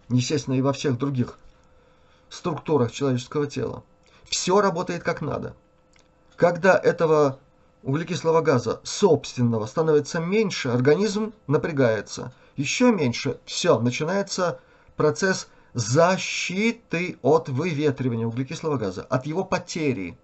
естественно, 0.08 0.56
и 0.56 0.62
во 0.62 0.72
всех 0.72 0.98
других 0.98 1.38
структурах 2.36 2.92
человеческого 2.92 3.48
тела, 3.48 3.84
все 4.30 4.62
работает 4.62 5.04
как 5.04 5.22
надо. 5.22 5.56
Когда 6.36 6.78
этого 6.78 7.40
углекислого 7.84 8.42
газа 8.42 8.82
собственного 8.84 9.66
становится 9.68 10.20
меньше, 10.20 10.70
организм 10.70 11.34
напрягается. 11.48 12.34
Еще 12.56 12.92
меньше, 12.92 13.40
все, 13.46 13.80
начинается 13.80 14.60
процесс 14.96 15.48
защиты 15.74 17.20
от 17.22 17.50
выветривания 17.50 18.26
углекислого 18.26 18.78
газа, 18.78 19.04
от 19.04 19.26
его 19.26 19.44
потери. 19.44 20.18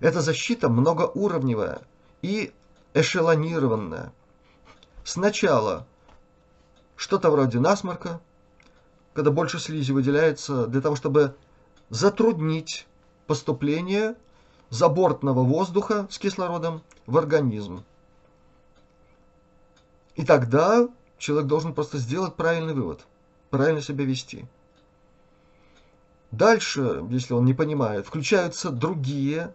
Эта 0.00 0.20
защита 0.20 0.68
многоуровневая 0.68 1.82
и 2.22 2.52
эшелонированная. 2.94 4.12
Сначала 5.04 5.86
что-то 6.96 7.30
вроде 7.30 7.60
насморка, 7.60 8.20
когда 9.12 9.30
больше 9.30 9.58
слизи 9.58 9.92
выделяется 9.92 10.66
для 10.66 10.80
того, 10.80 10.96
чтобы 10.96 11.34
затруднить 11.88 12.86
поступление 13.26 14.16
забортного 14.70 15.42
воздуха 15.42 16.06
с 16.10 16.18
кислородом 16.18 16.82
в 17.06 17.18
организм. 17.18 17.84
И 20.14 20.24
тогда 20.24 20.88
человек 21.18 21.48
должен 21.48 21.74
просто 21.74 21.98
сделать 21.98 22.36
правильный 22.36 22.74
вывод, 22.74 23.06
правильно 23.50 23.82
себя 23.82 24.04
вести. 24.04 24.46
Дальше, 26.30 27.04
если 27.10 27.34
он 27.34 27.44
не 27.44 27.54
понимает, 27.54 28.06
включаются 28.06 28.70
другие 28.70 29.52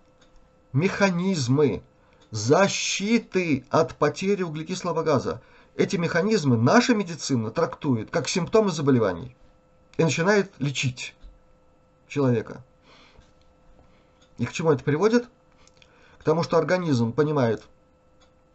механизмы 0.74 1.82
защиты 2.32 3.66
от 3.70 3.96
потери 3.96 4.44
углекислого 4.44 5.04
газа. 5.04 5.42
Эти 5.78 5.96
механизмы 5.96 6.58
наша 6.58 6.94
медицина 6.94 7.52
трактует 7.52 8.10
как 8.10 8.28
симптомы 8.28 8.72
заболеваний 8.72 9.36
и 9.98 10.04
начинает 10.04 10.52
лечить 10.60 11.16
человека. 12.08 12.64
И 14.38 14.46
к 14.46 14.52
чему 14.52 14.72
это 14.72 14.84
приводит? 14.84 15.28
К 16.20 16.24
тому, 16.24 16.44
что 16.44 16.58
организм 16.58 17.14
понимает, 17.14 17.64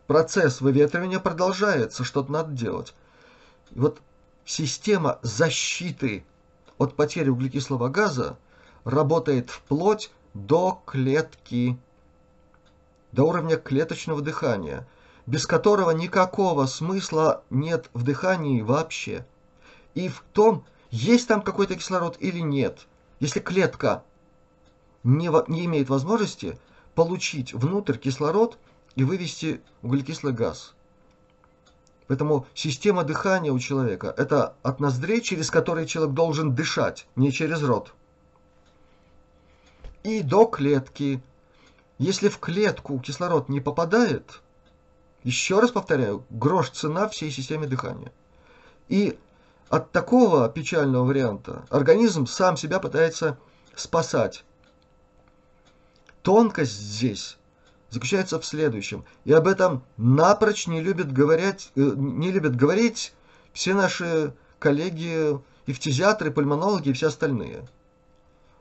процесс 0.06 0.60
выветривания 0.60 1.18
продолжается, 1.18 2.04
что-то 2.04 2.30
надо 2.32 2.52
делать. 2.52 2.94
И 3.70 3.78
вот 3.78 4.00
система 4.44 5.18
защиты 5.22 6.24
от 6.78 6.94
потери 6.96 7.28
углекислого 7.28 7.88
газа 7.88 8.36
работает 8.84 9.50
вплоть 9.50 10.10
до 10.34 10.82
клетки, 10.86 11.78
до 13.12 13.24
уровня 13.24 13.56
клеточного 13.56 14.20
дыхания, 14.20 14.86
без 15.26 15.46
которого 15.46 15.90
никакого 15.92 16.66
смысла 16.66 17.42
нет 17.50 17.88
в 17.94 18.02
дыхании 18.02 18.62
вообще. 18.62 19.26
И 19.94 20.08
в 20.08 20.24
том, 20.32 20.64
есть 20.90 21.28
там 21.28 21.42
какой-то 21.42 21.76
кислород 21.76 22.16
или 22.20 22.40
нет. 22.40 22.86
Если 23.20 23.40
клетка 23.40 24.02
не, 25.04 25.30
не 25.50 25.64
имеет 25.66 25.88
возможности 25.88 26.58
получить 26.94 27.52
внутрь 27.52 27.96
кислород 27.96 28.58
и 28.96 29.04
вывести 29.04 29.60
углекислый 29.82 30.32
газ. 30.32 30.74
Поэтому 32.08 32.46
система 32.54 33.04
дыхания 33.04 33.52
у 33.52 33.58
человека– 33.60 34.12
это 34.16 34.56
от 34.62 34.80
ноздрей, 34.80 35.20
через 35.20 35.48
которые 35.48 35.86
человек 35.86 36.12
должен 36.12 36.54
дышать, 36.56 37.06
не 37.14 37.30
через 37.30 37.62
рот. 37.62 37.94
И 40.02 40.22
до 40.22 40.46
клетки. 40.46 41.22
Если 41.98 42.28
в 42.28 42.38
клетку 42.38 42.98
кислород 42.98 43.48
не 43.48 43.60
попадает, 43.60 44.40
еще 45.22 45.60
раз 45.60 45.70
повторяю, 45.70 46.24
грош 46.30 46.70
цена 46.70 47.08
всей 47.08 47.30
системе 47.30 47.68
дыхания. 47.68 48.10
И 48.88 49.18
от 49.70 49.92
такого 49.92 50.48
печального 50.50 51.04
варианта 51.04 51.64
организм 51.70 52.26
сам 52.26 52.56
себя 52.56 52.80
пытается 52.80 53.38
спасать 53.74 54.44
Тонкость 56.22 56.78
здесь 56.78 57.38
заключается 57.88 58.38
в 58.38 58.44
следующем, 58.44 59.04
и 59.24 59.32
об 59.32 59.46
этом 59.46 59.82
напрочь 59.96 60.66
не 60.66 60.82
любят 60.82 61.12
говорить, 61.12 61.72
э, 61.76 61.80
не 61.96 62.30
любят 62.30 62.54
говорить 62.54 63.14
все 63.52 63.74
наши 63.74 64.34
коллеги, 64.58 65.40
эфтизиатры, 65.66 66.30
пульмонологи 66.30 66.90
и 66.90 66.92
все 66.92 67.08
остальные. 67.08 67.66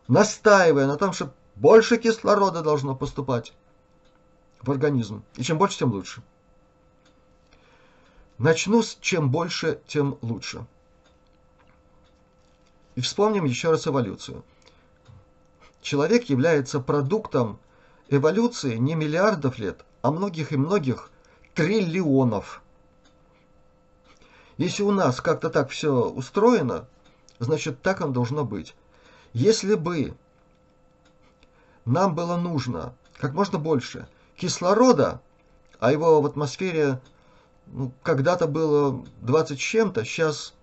Настаивая 0.07 0.87
на 0.87 0.95
том, 0.95 1.13
что 1.13 1.33
больше 1.55 1.97
кислорода 1.97 2.61
должно 2.61 2.95
поступать 2.95 3.53
в 4.61 4.71
организм, 4.71 5.23
и 5.35 5.43
чем 5.43 5.57
больше, 5.57 5.79
тем 5.79 5.91
лучше. 5.91 6.23
Начну 8.37 8.81
с 8.81 8.97
чем 9.01 9.29
больше, 9.29 9.81
тем 9.85 10.17
лучше. 10.21 10.65
И 12.99 13.01
вспомним 13.01 13.45
еще 13.45 13.71
раз 13.71 13.87
эволюцию 13.87 14.43
человек 15.81 16.25
является 16.25 16.81
продуктом 16.81 17.57
эволюции 18.09 18.75
не 18.75 18.93
миллиардов 18.93 19.57
лет, 19.57 19.85
а 20.01 20.11
многих 20.11 20.51
и 20.51 20.57
многих 20.57 21.09
триллионов. 21.53 22.61
Если 24.57 24.83
у 24.83 24.91
нас 24.91 25.21
как-то 25.21 25.49
так 25.49 25.69
все 25.69 26.09
устроено, 26.09 26.89
значит 27.39 27.81
так 27.81 28.01
оно 28.01 28.11
должно 28.11 28.43
быть. 28.43 28.75
Если 29.31 29.75
бы 29.75 30.13
нам 31.85 32.15
было 32.15 32.35
нужно 32.35 32.93
как 33.17 33.31
можно 33.33 33.59
больше 33.59 34.09
кислорода, 34.35 35.21
а 35.79 35.93
его 35.93 36.21
в 36.21 36.25
атмосфере 36.25 36.99
ну, 37.67 37.93
когда-то 38.03 38.45
было 38.45 39.05
20 39.21 39.57
с 39.57 39.61
чем-то, 39.61 40.03
сейчас 40.03 40.53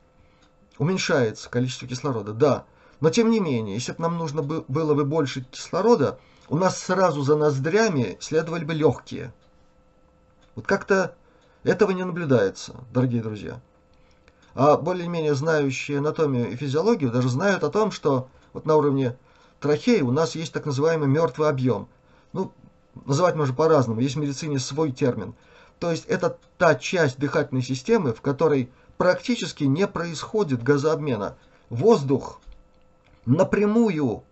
уменьшается 0.79 1.49
количество 1.49 1.89
кислорода, 1.89 2.33
да, 2.33 2.64
но 3.01 3.11
тем 3.11 3.31
не 3.31 3.41
менее, 3.41 3.74
если 3.74 3.93
бы 3.93 4.03
нам 4.03 4.16
нужно 4.16 4.43
было 4.43 4.95
бы 4.95 5.05
больше 5.05 5.43
кислорода, 5.43 6.18
у 6.49 6.57
нас 6.57 6.79
сразу 6.79 7.22
за 7.22 7.37
ноздрями 7.37 8.16
следовали 8.20 8.64
бы 8.64 8.72
легкие. 8.72 9.33
Вот 10.55 10.66
как-то 10.66 11.14
этого 11.64 11.91
не 11.91 12.05
наблюдается, 12.05 12.74
дорогие 12.93 13.22
друзья. 13.22 13.61
А 14.55 14.77
более-менее 14.77 15.35
знающие 15.35 15.99
анатомию 15.99 16.51
и 16.51 16.57
физиологию 16.57 17.11
даже 17.11 17.29
знают 17.29 17.62
о 17.62 17.70
том, 17.70 17.91
что 17.91 18.29
вот 18.55 18.64
на 18.64 18.77
уровне 18.77 19.18
трахеи 19.61 20.01
у 20.01 20.12
нас 20.12 20.35
есть 20.35 20.53
так 20.53 20.64
называемый 20.64 21.09
мертвый 21.09 21.49
объем. 21.49 21.89
Ну, 22.33 22.53
называть 23.05 23.35
можно 23.35 23.55
по-разному, 23.55 24.01
есть 24.01 24.14
в 24.14 24.18
медицине 24.18 24.59
свой 24.59 24.93
термин. 24.93 25.35
То 25.79 25.91
есть 25.91 26.07
это 26.07 26.39
та 26.57 26.74
часть 26.74 27.18
дыхательной 27.18 27.62
системы, 27.62 28.14
в 28.14 28.22
которой 28.22 28.72
практически 28.97 29.65
не 29.65 29.87
происходит 29.87 30.63
газообмена. 30.63 31.37
Воздух 31.69 32.41
напрямую 33.25 34.23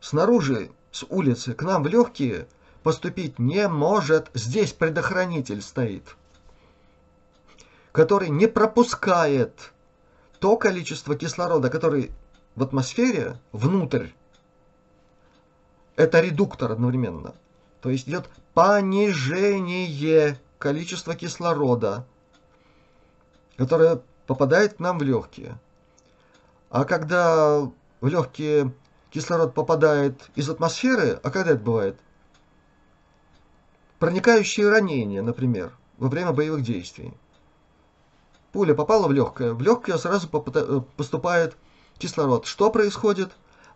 снаружи, 0.00 0.70
с 0.90 1.04
улицы, 1.08 1.54
к 1.54 1.62
нам 1.62 1.82
в 1.82 1.88
легкие 1.88 2.46
поступить 2.82 3.38
не 3.38 3.68
может. 3.68 4.30
Здесь 4.34 4.72
предохранитель 4.72 5.62
стоит, 5.62 6.16
который 7.92 8.28
не 8.28 8.46
пропускает 8.46 9.72
то 10.38 10.56
количество 10.56 11.16
кислорода, 11.16 11.68
который 11.68 12.12
в 12.54 12.62
атмосфере 12.62 13.38
внутрь. 13.52 14.08
Это 15.96 16.20
редуктор 16.20 16.70
одновременно. 16.72 17.34
То 17.80 17.90
есть 17.90 18.08
идет 18.08 18.28
понижение 18.54 20.38
количества 20.58 21.14
кислорода, 21.14 22.06
которое 23.58 24.00
попадает 24.26 24.74
к 24.74 24.78
нам 24.78 24.98
в 24.98 25.02
легкие. 25.02 25.58
А 26.70 26.84
когда 26.84 27.60
в 28.00 28.06
легкие 28.06 28.72
кислород 29.10 29.52
попадает 29.52 30.30
из 30.36 30.48
атмосферы, 30.48 31.18
а 31.22 31.30
когда 31.30 31.52
это 31.52 31.62
бывает? 31.62 31.98
Проникающие 33.98 34.70
ранения, 34.70 35.22
например, 35.22 35.72
во 35.96 36.08
время 36.08 36.32
боевых 36.32 36.62
действий. 36.62 37.12
Пуля 38.52 38.74
попала 38.74 39.08
в 39.08 39.12
легкое, 39.12 39.52
в 39.52 39.60
легкое 39.60 39.98
сразу 39.98 40.28
э, 40.32 40.80
поступает 40.96 41.56
кислород. 41.98 42.46
Что 42.46 42.70
происходит? 42.70 43.32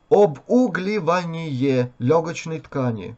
Обугливание 0.09 1.93
легочной 1.99 2.61
ткани 2.61 3.17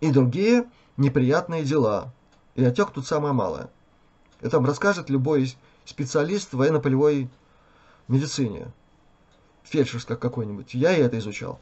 и 0.00 0.10
другие 0.10 0.68
неприятные 0.96 1.62
дела. 1.62 2.12
И 2.56 2.64
отек 2.64 2.90
тут 2.90 3.06
самое 3.06 3.32
малое. 3.32 3.70
Это 4.40 4.58
вам 4.58 4.66
расскажет 4.66 5.10
любой 5.10 5.56
специалист 5.84 6.52
в 6.52 6.58
военно-полевой 6.58 7.28
медицине. 8.08 8.68
Фельдшерская 9.64 10.16
какой-нибудь. 10.16 10.74
Я 10.74 10.96
и 10.96 11.00
это 11.00 11.18
изучал. 11.18 11.60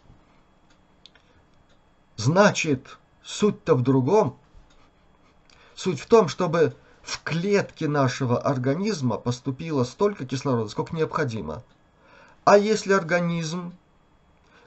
Значит, 2.17 2.99
суть-то 3.23 3.75
в 3.75 3.83
другом. 3.83 4.39
Суть 5.75 6.01
в 6.01 6.07
том, 6.07 6.29
чтобы 6.29 6.77
в 7.03 7.23
клетки 7.23 7.85
нашего 7.85 8.39
организма 8.39 9.19
поступило 9.19 9.85
столько 9.85 10.27
кислорода, 10.27 10.69
сколько 10.69 10.95
необходимо. 10.95 11.63
А 12.45 12.59
если 12.59 12.93
организм 12.93 13.75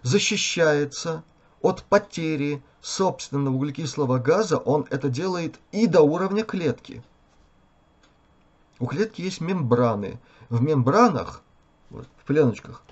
защищается 0.02 1.24
от 1.62 1.84
потери 1.84 2.62
собственного 2.82 3.56
углекислого 3.56 4.20
газа, 4.20 4.58
он 4.58 4.86
это 4.90 5.10
делает 5.10 5.60
и 5.72 5.88
до 5.88 6.02
уровня 6.02 6.44
клетки. 6.44 7.04
У 8.80 8.86
клетки 8.86 9.22
есть 9.22 9.42
мембраны. 9.42 10.20
В 10.50 10.62
мембранах, 10.62 11.42
в 11.90 12.06
пленочках, 12.26 12.84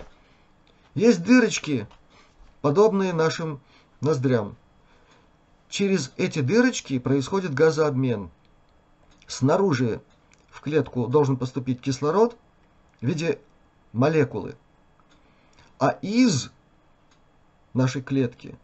есть 0.94 1.24
дырочки, 1.24 1.88
подобные 2.62 3.14
нашим 3.14 3.62
ноздрям. 4.02 4.58
Через 5.70 6.12
эти 6.18 6.40
дырочки 6.40 7.00
происходит 7.00 7.54
газообмен. 7.54 8.30
Снаружи 9.28 10.02
в 10.50 10.62
клетку 10.62 11.08
должен 11.08 11.38
поступить 11.38 11.82
кислород 11.82 12.38
в 13.02 13.06
виде 13.06 13.40
молекулы. 13.94 14.56
А 15.80 15.90
из 16.02 16.52
нашей 17.74 18.02
клетки 18.02 18.58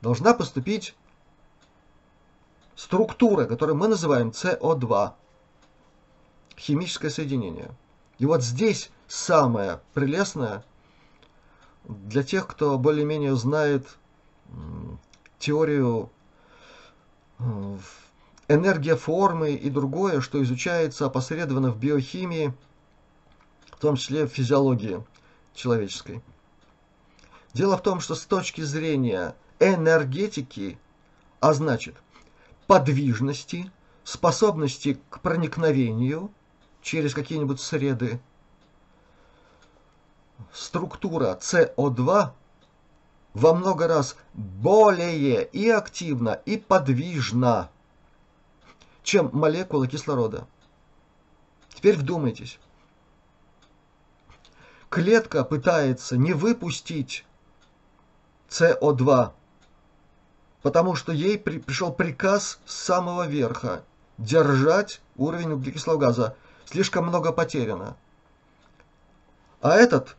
должна 0.00 0.34
поступить 0.34 0.94
структура, 2.74 3.46
которую 3.46 3.76
мы 3.76 3.88
называем 3.88 4.30
СО2, 4.30 5.12
химическое 6.58 7.10
соединение. 7.10 7.70
И 8.18 8.26
вот 8.26 8.42
здесь 8.42 8.90
самое 9.08 9.80
прелестное 9.94 10.64
для 11.84 12.22
тех, 12.22 12.46
кто 12.46 12.78
более-менее 12.78 13.36
знает 13.36 13.86
теорию 15.38 16.10
э, 17.38 17.78
энергия 18.48 18.96
формы 18.96 19.52
и 19.52 19.70
другое, 19.70 20.20
что 20.20 20.42
изучается 20.42 21.06
опосредованно 21.06 21.70
в 21.70 21.78
биохимии, 21.78 22.54
в 23.70 23.78
том 23.78 23.96
числе 23.96 24.26
в 24.26 24.30
физиологии 24.30 25.04
человеческой. 25.54 26.22
Дело 27.52 27.76
в 27.76 27.82
том, 27.82 28.00
что 28.00 28.14
с 28.14 28.24
точки 28.24 28.62
зрения 28.62 29.34
энергетики, 29.60 30.78
а 31.40 31.52
значит 31.52 31.94
подвижности, 32.66 33.70
способности 34.04 34.98
к 35.10 35.20
проникновению 35.20 36.30
через 36.86 37.14
какие-нибудь 37.14 37.60
среды, 37.60 38.20
структура 40.52 41.36
СО2 41.40 42.30
во 43.34 43.54
много 43.54 43.88
раз 43.88 44.16
более 44.34 45.44
и 45.44 45.68
активна, 45.68 46.40
и 46.46 46.56
подвижна, 46.56 47.70
чем 49.02 49.30
молекула 49.32 49.88
кислорода. 49.88 50.46
Теперь 51.74 51.96
вдумайтесь. 51.96 52.60
Клетка 54.88 55.42
пытается 55.42 56.16
не 56.16 56.34
выпустить 56.34 57.24
СО2, 58.48 59.32
потому 60.62 60.94
что 60.94 61.10
ей 61.10 61.36
при, 61.36 61.58
пришел 61.58 61.92
приказ 61.92 62.60
с 62.64 62.74
самого 62.76 63.26
верха 63.26 63.82
держать 64.18 65.00
уровень 65.16 65.50
углекислого 65.50 65.98
газа. 65.98 66.36
Слишком 66.66 67.06
много 67.06 67.32
потеряно. 67.32 67.96
А 69.62 69.76
этот, 69.76 70.16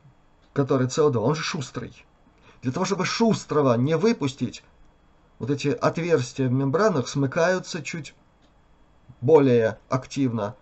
который 0.54 0.88
СО2, 0.88 1.18
он 1.18 1.36
же 1.36 1.44
шустрый. 1.44 2.06
Для 2.64 2.72
того, 2.72 2.86
чтобы 2.86 3.06
шустрого 3.06 3.76
не 3.76 3.96
выпустить, 3.96 4.64
вот 5.38 5.52
эти 5.52 5.68
отверстия 5.68 6.48
в 6.48 6.52
мембранах 6.52 7.08
смыкаются 7.08 7.84
чуть 7.84 8.16
более 9.22 9.78
активно. 9.90 10.56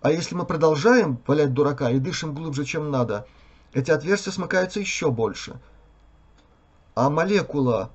А 0.00 0.10
если 0.10 0.34
мы 0.34 0.46
продолжаем 0.46 1.18
валять 1.26 1.52
дурака 1.52 1.90
и 1.90 1.98
дышим 1.98 2.34
глубже, 2.34 2.64
чем 2.64 2.90
надо, 2.90 3.26
эти 3.74 3.90
отверстия 3.90 4.32
смыкаются 4.32 4.80
еще 4.80 5.10
больше– 5.10 5.60
а 6.94 7.08
молекула 7.08 7.90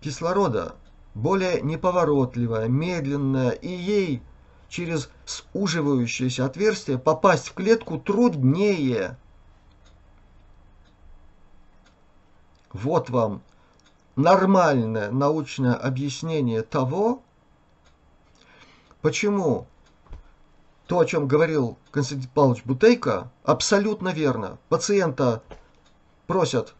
кислорода 0.00 0.76
более 1.14 1.60
неповоротливая, 1.60 2.68
медленная, 2.68 3.50
и 3.50 3.68
ей 3.68 4.22
через 4.70 5.10
суживающееся 5.26 6.46
отверстие 6.46 6.98
попасть 6.98 7.48
в 7.48 7.54
клетку 7.54 7.98
труднее. 7.98 9.18
Вот 12.72 13.10
вам 13.10 13.42
нормальное 14.14 15.10
научное 15.10 15.74
объяснение 15.74 16.62
того, 16.62 17.20
почему 19.02 19.66
то, 20.86 21.00
о 21.00 21.04
чем 21.04 21.26
говорил 21.26 21.76
Константин 21.90 22.30
Павлович 22.32 22.64
Бутейко, 22.64 23.30
абсолютно 23.42 24.10
верно. 24.10 24.58
Пациента 24.68 25.42
просят 26.28 26.74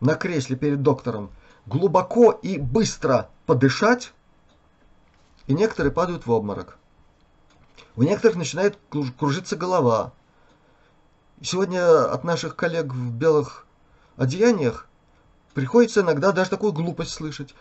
на 0.00 0.14
кресле 0.14 0.56
перед 0.56 0.82
доктором 0.82 1.30
глубоко 1.66 2.32
и 2.32 2.58
быстро 2.58 3.30
подышать, 3.46 4.12
и 5.46 5.54
некоторые 5.54 5.92
падают 5.92 6.26
в 6.26 6.30
обморок. 6.30 6.76
У 7.96 8.02
некоторых 8.02 8.36
начинает 8.36 8.78
кружиться 9.18 9.56
голова. 9.56 10.12
Сегодня 11.42 12.10
от 12.10 12.24
наших 12.24 12.56
коллег 12.56 12.92
в 12.92 13.12
белых 13.12 13.66
одеяниях 14.16 14.86
приходится 15.52 16.00
иногда 16.00 16.32
даже 16.32 16.50
такую 16.50 16.72
глупость 16.72 17.12
слышать. 17.12 17.54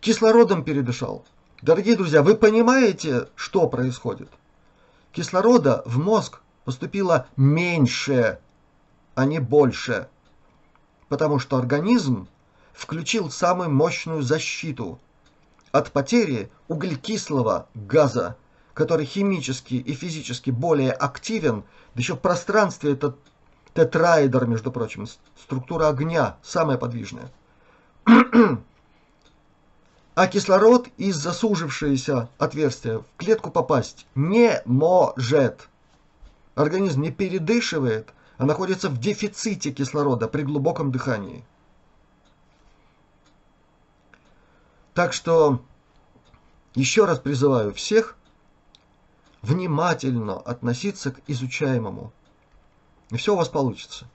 Кислородом 0.00 0.64
передышал. 0.64 1.24
Дорогие 1.62 1.96
друзья, 1.96 2.22
вы 2.22 2.36
понимаете, 2.36 3.28
что 3.34 3.68
происходит? 3.68 4.30
Кислорода 5.12 5.82
в 5.84 5.98
мозг 5.98 6.40
поступило 6.64 7.26
меньше, 7.36 8.38
а 9.14 9.24
не 9.26 9.38
больше 9.40 10.08
потому 11.10 11.40
что 11.40 11.58
организм 11.58 12.28
включил 12.72 13.30
самую 13.30 13.70
мощную 13.70 14.22
защиту 14.22 14.98
от 15.72 15.92
потери 15.92 16.50
углекислого 16.68 17.68
газа, 17.74 18.36
который 18.74 19.04
химически 19.04 19.74
и 19.74 19.92
физически 19.92 20.50
более 20.50 20.92
активен, 20.92 21.64
да 21.94 22.00
еще 22.00 22.14
в 22.14 22.20
пространстве 22.20 22.92
это 22.92 23.14
тетраэдр, 23.74 24.46
между 24.46 24.72
прочим, 24.72 25.06
структура 25.40 25.88
огня, 25.88 26.36
самая 26.42 26.78
подвижная. 26.78 27.30
А 30.14 30.26
кислород 30.26 30.88
из 30.98 31.16
засужившегося 31.16 32.28
отверстия 32.36 32.98
в 32.98 33.04
клетку 33.16 33.50
попасть 33.50 34.06
не 34.14 34.60
может. 34.66 35.68
Организм 36.56 37.00
не 37.02 37.10
передышивает, 37.10 38.12
а 38.36 38.44
находится 38.44 38.90
в 38.90 38.98
дефиците 38.98 39.70
кислорода 39.70 40.28
при 40.28 40.42
глубоком 40.42 40.90
дыхании. 40.90 41.44
Так 45.00 45.14
что 45.14 45.62
еще 46.74 47.06
раз 47.06 47.20
призываю 47.20 47.72
всех 47.72 48.16
внимательно 49.40 50.38
относиться 50.38 51.12
к 51.12 51.22
изучаемому. 51.26 52.12
И 53.08 53.16
все 53.16 53.32
у 53.32 53.36
вас 53.38 53.48
получится. 53.48 54.06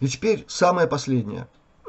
И 0.00 0.06
теперь 0.06 0.44
самое 0.46 0.86
последнее. 0.86 1.48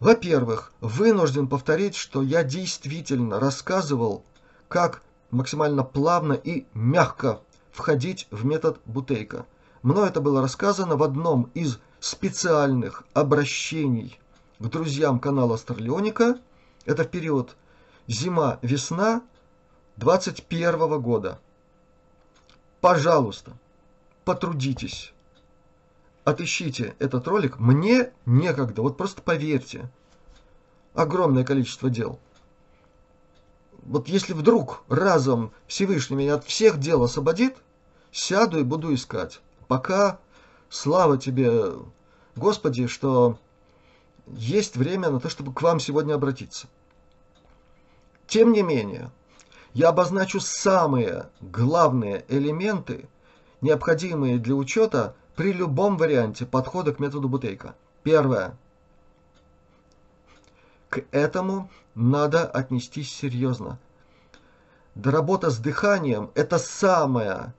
Во-первых, 0.00 0.72
вынужден 0.80 1.46
повторить, 1.46 1.94
что 1.94 2.22
я 2.22 2.42
действительно 2.42 3.38
рассказывал, 3.38 4.24
как 4.66 5.02
максимально 5.30 5.84
плавно 5.84 6.32
и 6.32 6.66
мягко 6.74 7.40
входить 7.70 8.26
в 8.32 8.44
метод 8.44 8.80
Бутейка. 8.84 9.46
Мною 9.82 10.08
это 10.08 10.20
было 10.20 10.42
рассказано 10.42 10.96
в 10.96 11.04
одном 11.04 11.52
из 11.54 11.78
специальных 12.00 13.04
обращений 13.14 14.18
к 14.60 14.68
друзьям 14.68 15.18
канала 15.18 15.56
Старлеоника. 15.56 16.38
Это 16.84 17.04
в 17.04 17.08
период 17.08 17.56
зима-весна 18.06 19.22
21 19.96 21.00
года. 21.00 21.40
Пожалуйста, 22.80 23.52
потрудитесь, 24.24 25.12
отыщите 26.24 26.94
этот 26.98 27.26
ролик. 27.26 27.58
Мне 27.58 28.12
некогда, 28.26 28.82
вот 28.82 28.96
просто 28.96 29.22
поверьте. 29.22 29.90
Огромное 30.94 31.44
количество 31.44 31.88
дел. 31.88 32.18
Вот 33.82 34.08
если 34.08 34.34
вдруг 34.34 34.82
разом 34.88 35.52
Всевышний 35.66 36.16
меня 36.16 36.34
от 36.34 36.44
всех 36.44 36.78
дел 36.78 37.02
освободит, 37.02 37.56
сяду 38.12 38.58
и 38.58 38.62
буду 38.62 38.92
искать. 38.92 39.40
Пока, 39.68 40.18
слава 40.68 41.16
тебе, 41.16 41.72
Господи, 42.36 42.86
что 42.86 43.38
есть 44.36 44.76
время 44.76 45.10
на 45.10 45.20
то, 45.20 45.28
чтобы 45.28 45.52
к 45.52 45.62
вам 45.62 45.80
сегодня 45.80 46.14
обратиться. 46.14 46.68
Тем 48.26 48.52
не 48.52 48.62
менее, 48.62 49.10
я 49.72 49.88
обозначу 49.88 50.40
самые 50.40 51.28
главные 51.40 52.24
элементы, 52.28 53.08
необходимые 53.60 54.38
для 54.38 54.54
учета 54.54 55.14
при 55.36 55.52
любом 55.52 55.96
варианте 55.96 56.46
подхода 56.46 56.92
к 56.92 56.98
методу 57.00 57.28
Бутейка. 57.28 57.74
Первое. 58.02 58.56
К 60.88 61.04
этому 61.12 61.70
надо 61.94 62.44
отнестись 62.44 63.12
серьезно. 63.12 63.78
Да 64.94 65.50
с 65.50 65.58
дыханием– 65.58 66.30
это 66.34 66.58
самая 66.58 67.54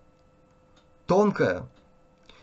тонкая 1.08 1.68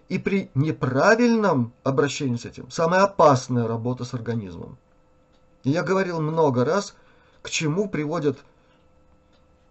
и 0.08 0.18
при 0.18 0.50
неправильном 0.54 1.72
обращении 1.84 2.36
с 2.36 2.44
этим 2.44 2.70
самая 2.70 3.02
опасная 3.02 3.68
работа 3.68 4.04
с 4.04 4.14
организмом. 4.14 4.78
Я 5.64 5.82
говорил 5.82 6.20
много 6.20 6.64
раз, 6.64 6.94
к 7.42 7.50
чему 7.50 7.88
приводят 7.88 8.38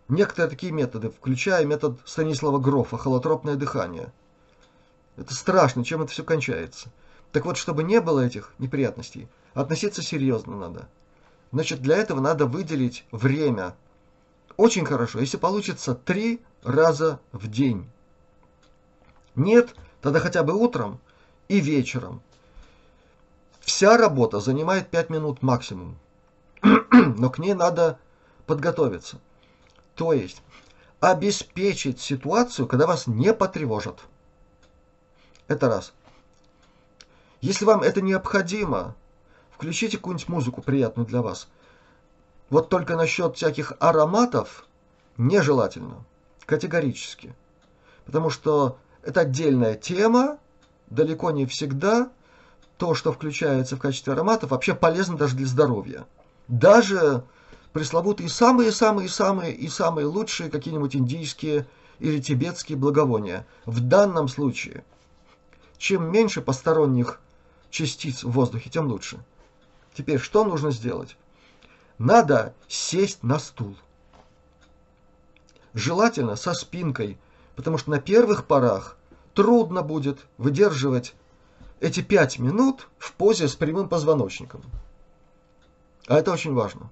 некоторые 0.08 0.50
такие 0.50 0.72
методы, 0.72 1.10
включая 1.10 1.66
метод 1.66 2.00
Станислава 2.06 2.60
Грофа, 2.60 2.98
холотропное 2.98 3.56
дыхание. 3.56 4.12
Это 5.16 5.34
страшно, 5.34 5.84
чем 5.84 6.04
это 6.04 6.12
все 6.12 6.24
кончается. 6.24 6.90
Так 7.32 7.46
вот, 7.46 7.58
чтобы 7.58 7.84
не 7.84 8.00
было 8.00 8.22
этих 8.22 8.54
неприятностей, 8.60 9.28
относиться 9.54 10.02
серьезно 10.02 10.56
надо. 10.56 10.88
Значит, 11.52 11.82
для 11.82 11.98
этого 11.98 12.20
надо 12.20 12.46
выделить 12.46 13.06
время. 13.12 13.76
Очень 14.56 14.86
хорошо, 14.86 15.20
если 15.20 15.38
получится 15.38 15.96
три 15.96 16.42
раза 16.64 17.20
в 17.32 17.48
день. 17.48 17.90
Нет, 19.36 19.74
тогда 20.08 20.22
хотя 20.22 20.42
бы 20.42 20.54
утром 20.54 21.02
и 21.50 21.60
вечером. 21.60 22.22
Вся 23.60 23.98
работа 23.98 24.40
занимает 24.40 24.90
5 24.90 25.10
минут 25.10 25.42
максимум. 25.42 25.98
Но 26.64 27.30
к 27.30 27.40
ней 27.40 27.54
надо 27.54 28.00
подготовиться. 28.46 29.20
То 29.96 30.14
есть 30.14 30.42
обеспечить 31.02 32.00
ситуацию, 32.00 32.70
когда 32.70 32.88
вас 32.88 33.08
не 33.08 33.34
потревожат. 33.34 34.00
Это 35.50 35.68
раз. 35.68 35.92
Если 37.42 37.66
вам 37.66 37.84
это 37.84 38.00
необходимо, 38.00 38.96
включите 39.52 39.98
какую-нибудь 39.98 40.30
музыку 40.30 40.62
приятную 40.62 41.06
для 41.06 41.22
вас. 41.22 41.50
Вот 42.50 42.70
только 42.70 42.96
насчет 42.96 43.36
всяких 43.36 43.74
ароматов 43.80 44.66
нежелательно. 45.18 46.06
Категорически. 46.46 47.36
Потому 48.06 48.30
что 48.30 48.78
это 49.08 49.22
отдельная 49.22 49.76
тема, 49.76 50.38
далеко 50.90 51.32
не 51.32 51.46
всегда 51.46 52.12
то, 52.76 52.94
что 52.94 53.14
включается 53.14 53.78
в 53.78 53.80
качестве 53.80 54.12
ароматов, 54.12 54.52
вообще 54.52 54.76
полезно 54.76 55.16
даже 55.16 55.38
для 55.38 55.48
здоровья. 55.48 56.06
Даже 56.50 57.24
пресловутые 57.72 58.28
самые-самые-самые 58.28 59.54
и 59.54 59.70
самые 59.70 60.08
лучшие 60.08 60.50
какие-нибудь 60.50 60.98
индийские 60.98 61.66
или 62.00 62.20
тибетские 62.20 62.78
благовония. 62.78 63.48
В 63.66 63.80
данном 63.80 64.28
случае, 64.28 64.84
чем 65.78 66.12
меньше 66.12 66.42
посторонних 66.42 67.22
частиц 67.70 68.26
в 68.26 68.32
воздухе, 68.32 68.70
тем 68.70 68.88
лучше. 68.88 69.20
Теперь 69.94 70.20
что 70.20 70.44
нужно 70.44 70.72
сделать? 70.72 71.16
Надо 71.98 72.54
сесть 72.68 73.24
на 73.24 73.40
стул. 73.40 73.78
Желательно 75.74 76.36
со 76.36 76.54
спинкой, 76.54 77.18
потому 77.56 77.78
что 77.78 77.90
на 77.90 78.02
первых 78.02 78.46
порах 78.46 78.97
трудно 79.38 79.84
будет 79.84 80.26
выдерживать 80.40 81.14
эти 81.80 82.02
пять 82.02 82.40
минут 82.40 82.88
в 82.98 83.14
позе 83.14 83.48
с 83.48 83.56
прямым 83.56 83.88
позвоночником. 83.88 84.64
А 86.08 86.18
это 86.18 86.32
очень 86.32 86.56
важно. 86.56 86.90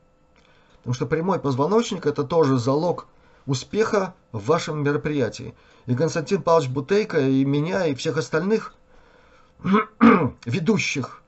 Потому 0.77 0.93
что 0.93 1.07
прямой 1.07 1.39
позвоночник– 1.39 2.05
это 2.05 2.23
тоже 2.23 2.59
залог 2.59 3.07
успеха 3.47 4.13
в 4.31 4.45
вашем 4.45 4.83
мероприятии. 4.83 5.55
И 5.87 5.95
Константин 5.95 6.43
Павлович 6.43 6.69
Бутейко, 6.69 7.19
и 7.19 7.43
меня, 7.43 7.87
и 7.87 7.95
всех 7.95 8.17
остальных 8.17 8.75
ведущих 10.45 11.23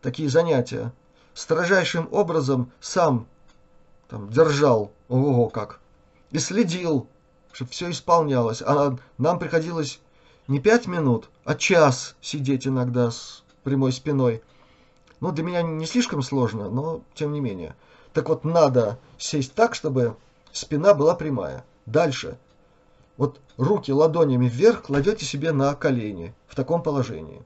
такие 0.00 0.30
занятия 0.30 0.90
строжайшим 1.34 2.08
образом 2.10 2.72
сам 2.80 3.26
там, 4.08 4.30
держал, 4.30 4.90
ого 5.08 5.50
как, 5.50 5.80
и 6.30 6.38
следил, 6.38 7.08
чтобы 7.52 7.70
все 7.72 7.90
исполнялось. 7.90 8.62
А 8.62 8.96
нам 9.18 9.38
приходилось 9.38 10.00
не 10.48 10.60
пять 10.60 10.86
минут, 10.86 11.30
а 11.44 11.54
час 11.54 12.16
сидеть 12.20 12.66
иногда 12.66 13.10
с 13.10 13.42
прямой 13.62 13.92
спиной. 13.92 14.42
Ну, 15.20 15.32
для 15.32 15.44
меня 15.44 15.62
не 15.62 15.86
слишком 15.86 16.22
сложно, 16.22 16.68
но 16.68 17.02
тем 17.14 17.32
не 17.32 17.40
менее– 17.40 17.74
так 18.14 18.28
вот, 18.28 18.44
надо 18.44 18.98
сесть 19.18 19.54
так, 19.54 19.74
чтобы 19.74 20.16
спина 20.52 20.94
была 20.94 21.16
прямая. 21.16 21.64
Дальше. 21.84 22.38
Вот 23.16 23.40
руки 23.56 23.92
ладонями 23.92 24.48
вверх 24.48 24.82
кладете 24.82 25.24
себе 25.26 25.50
на 25.50 25.74
колени 25.74 26.32
в 26.46 26.54
таком 26.54 26.82
положении. 26.82 27.42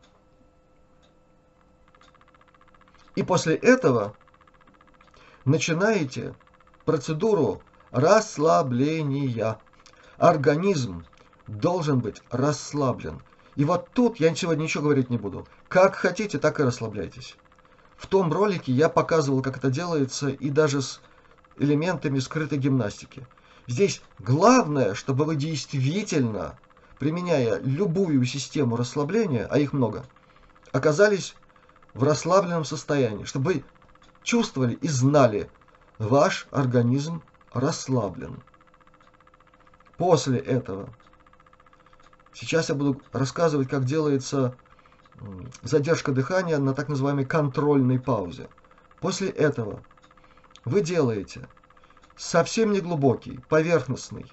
И 3.17 3.23
после 3.23 3.57
этого 3.57 4.15
начинаете 5.47 6.35
процедуру 6.85 7.63
расслабления. 7.91 9.59
Организм 10.19 11.07
должен 11.49 12.01
быть 12.01 12.23
расслаблен. 12.31 13.21
И 13.57 13.65
вот 13.65 13.89
тут 13.93 14.21
я 14.21 14.33
сегодня 14.35 14.65
ничего 14.65 14.85
говорить 14.85 15.11
не 15.11 15.19
буду. 15.19 15.47
Как 15.69 15.97
хотите, 15.97 16.39
так 16.39 16.61
и 16.61 16.63
расслабляйтесь. 16.63 17.37
В 17.97 18.07
том 18.07 18.33
ролике 18.33 18.71
я 18.71 18.89
показывал, 18.89 19.43
как 19.43 19.57
это 19.57 19.71
делается, 19.71 20.29
и 20.29 20.51
даже 20.51 20.83
с 20.83 21.01
элементами 21.59 22.21
скрытой 22.21 22.59
гимнастики. 22.59 23.27
Здесь 23.67 24.03
главное, 24.21 24.95
чтобы 24.95 25.25
вы 25.25 25.35
действительно, 25.35 26.59
применяя 26.99 27.59
любую 27.59 28.25
систему 28.25 28.77
расслабления, 28.77 29.47
а 29.51 29.59
их 29.59 29.73
много, 29.73 30.07
оказались 30.73 31.35
в 31.95 32.05
расслабленном 32.05 32.65
состоянии, 32.65 33.25
чтобы 33.25 33.53
вы 33.53 33.65
чувствовали 34.23 34.75
и 34.75 34.89
знали, 34.89 35.51
ваш 35.99 36.47
организм 36.51 37.23
расслаблен. 37.53 38.43
После 39.97 40.39
этого, 40.39 40.91
сейчас 42.41 42.69
я 42.69 42.75
буду 42.75 43.01
рассказывать, 43.13 43.69
как 43.69 43.85
делается 43.85 44.57
задержка 45.63 46.13
дыхания 46.13 46.59
на 46.59 46.75
так 46.75 46.89
называемой 46.89 47.25
контрольной 47.25 47.99
паузе. 47.99 48.49
После 49.01 49.29
этого 49.29 49.83
вы 50.65 50.81
делаете 50.81 51.49
совсем 52.17 52.73
не 52.73 52.81
глубокий, 52.81 53.41
поверхностный, 53.49 54.31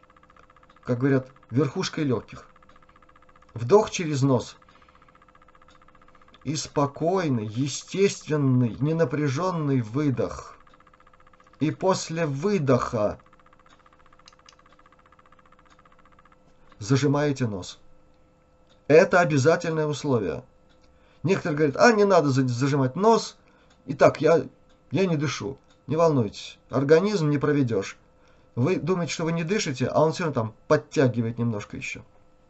как 0.84 1.00
говорят, 1.00 1.30
верхушкой 1.50 2.04
легких. 2.04 2.46
Вдох 3.54 3.90
через 3.90 4.22
нос. 4.22 4.58
И 6.44 6.56
спокойный, 6.56 7.48
естественный, 7.48 8.76
ненапряженный 8.80 9.82
выдох. 9.82 10.58
И 11.60 11.72
после 11.72 12.28
выдоха 12.28 13.20
зажимаете 16.78 17.48
нос. 17.48 17.80
Это 18.88 19.20
обязательное 19.20 19.88
условие. 19.88 20.44
Некоторые 21.24 21.58
говорят, 21.58 21.78
а 21.78 21.92
не 21.92 22.06
надо 22.06 22.30
зажимать 22.30 22.96
нос. 22.96 23.36
Итак, 23.88 24.22
я, 24.22 24.46
я 24.92 25.06
не 25.06 25.18
дышу. 25.18 25.58
Не 25.88 25.96
волнуйтесь, 25.96 26.58
организм 26.70 27.30
не 27.30 27.38
проведешь. 27.38 27.98
Вы 28.56 28.78
думаете, 28.78 29.14
что 29.14 29.26
вы 29.26 29.34
не 29.34 29.44
дышите, 29.44 29.86
а 29.86 30.02
он 30.04 30.14
все 30.14 30.24
равно 30.24 30.34
там 30.34 30.54
подтягивает 30.68 31.38
немножко 31.38 31.78
еще. 31.78 32.04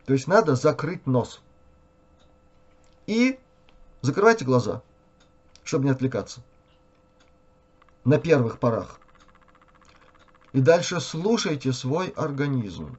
То 0.06 0.14
есть 0.14 0.28
надо 0.28 0.56
закрыть 0.56 1.06
нос. 1.06 1.42
И 3.08 3.40
закрывайте 4.02 4.46
глаза, 4.46 4.82
чтобы 5.64 5.86
не 5.86 5.92
отвлекаться. 5.92 6.42
На 8.06 8.20
первых 8.20 8.60
порах. 8.60 9.00
И 10.54 10.62
дальше 10.62 11.02
слушайте 11.02 11.74
свой 11.74 12.10
организм. 12.10 12.98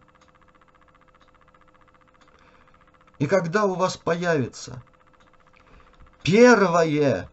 И 3.19 3.27
когда 3.27 3.65
у 3.65 3.75
вас 3.75 3.97
появится 3.97 4.83
первое, 6.23 7.31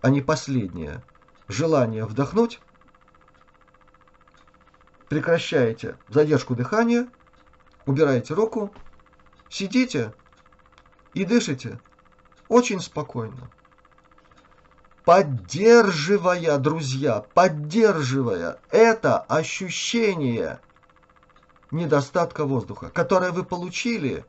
а 0.00 0.10
не 0.10 0.20
последнее, 0.20 1.02
желание 1.48 2.04
вдохнуть, 2.04 2.60
прекращаете 5.08 5.96
задержку 6.08 6.54
дыхания, 6.54 7.08
убираете 7.86 8.34
руку, 8.34 8.72
сидите 9.48 10.12
и 11.14 11.24
дышите 11.24 11.80
очень 12.48 12.80
спокойно. 12.80 13.50
Поддерживая, 15.04 16.58
друзья, 16.58 17.24
поддерживая 17.34 18.60
это 18.70 19.18
ощущение 19.18 20.60
недостатка 21.70 22.44
воздуха, 22.44 22.90
которое 22.90 23.32
вы 23.32 23.44
получили, 23.44 24.24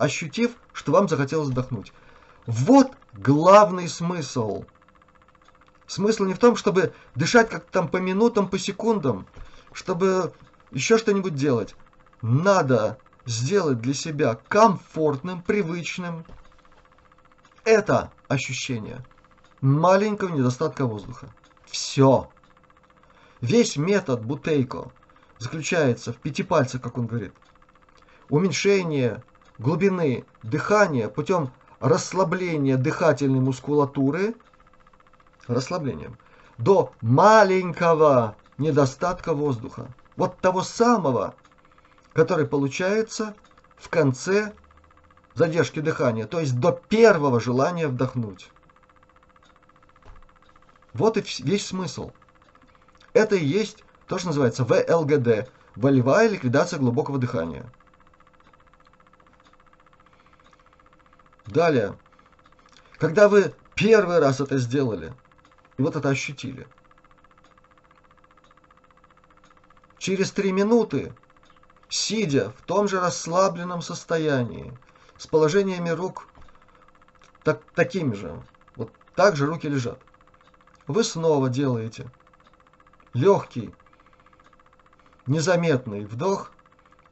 ощутив, 0.00 0.52
что 0.72 0.92
вам 0.92 1.08
захотелось 1.08 1.48
вдохнуть. 1.48 1.92
Вот 2.46 2.92
главный 3.12 3.86
смысл. 3.86 4.64
Смысл 5.86 6.24
не 6.24 6.34
в 6.34 6.38
том, 6.38 6.56
чтобы 6.56 6.94
дышать 7.14 7.50
как 7.50 7.64
там 7.66 7.86
по 7.86 7.98
минутам, 7.98 8.48
по 8.48 8.58
секундам, 8.58 9.26
чтобы 9.72 10.32
еще 10.70 10.96
что-нибудь 10.96 11.34
делать. 11.34 11.74
Надо 12.22 12.98
сделать 13.26 13.80
для 13.80 13.92
себя 13.92 14.38
комфортным, 14.48 15.42
привычным 15.42 16.24
это 17.64 18.10
ощущение 18.26 19.04
маленького 19.60 20.30
недостатка 20.30 20.86
воздуха. 20.86 21.28
Все. 21.66 22.30
Весь 23.42 23.76
метод 23.76 24.24
Бутейко 24.24 24.90
заключается 25.38 26.14
в 26.14 26.16
пяти 26.16 26.42
пальцах, 26.42 26.80
как 26.80 26.96
он 26.96 27.06
говорит. 27.06 27.34
Уменьшение 28.30 29.22
глубины 29.60 30.24
дыхания 30.42 31.08
путем 31.08 31.52
расслабления 31.78 32.76
дыхательной 32.76 33.40
мускулатуры 33.40 34.34
расслаблением 35.46 36.18
до 36.58 36.92
маленького 37.00 38.36
недостатка 38.58 39.34
воздуха. 39.34 39.88
Вот 40.16 40.38
того 40.38 40.62
самого, 40.62 41.34
который 42.12 42.46
получается 42.46 43.34
в 43.76 43.88
конце 43.88 44.52
задержки 45.34 45.80
дыхания, 45.80 46.26
то 46.26 46.40
есть 46.40 46.58
до 46.58 46.72
первого 46.72 47.40
желания 47.40 47.86
вдохнуть. 47.86 48.50
Вот 50.92 51.16
и 51.16 51.24
весь 51.42 51.66
смысл. 51.66 52.10
Это 53.12 53.36
и 53.36 53.44
есть 53.44 53.84
то, 54.06 54.18
что 54.18 54.28
называется 54.28 54.64
ВЛГД– 54.64 55.48
волевая 55.76 56.28
ликвидация 56.28 56.78
глубокого 56.78 57.18
дыхания. 57.18 57.64
Далее. 61.50 61.98
Когда 62.98 63.28
вы 63.28 63.52
первый 63.74 64.20
раз 64.20 64.40
это 64.40 64.56
сделали, 64.58 65.12
и 65.78 65.82
вот 65.82 65.96
это 65.96 66.08
ощутили, 66.08 66.68
через 69.98 70.30
три 70.30 70.52
минуты, 70.52 71.12
сидя 71.88 72.52
в 72.52 72.62
том 72.62 72.86
же 72.86 73.00
расслабленном 73.00 73.82
состоянии, 73.82 74.72
с 75.16 75.26
положениями 75.26 75.90
рук 75.90 76.28
так, 77.42 77.62
такими 77.74 78.14
же, 78.14 78.40
вот 78.76 78.92
так 79.16 79.34
же 79.34 79.46
руки 79.46 79.68
лежат, 79.68 79.98
вы 80.86 81.02
снова 81.02 81.48
делаете 81.48 82.08
легкий, 83.12 83.74
незаметный 85.26 86.04
вдох 86.04 86.52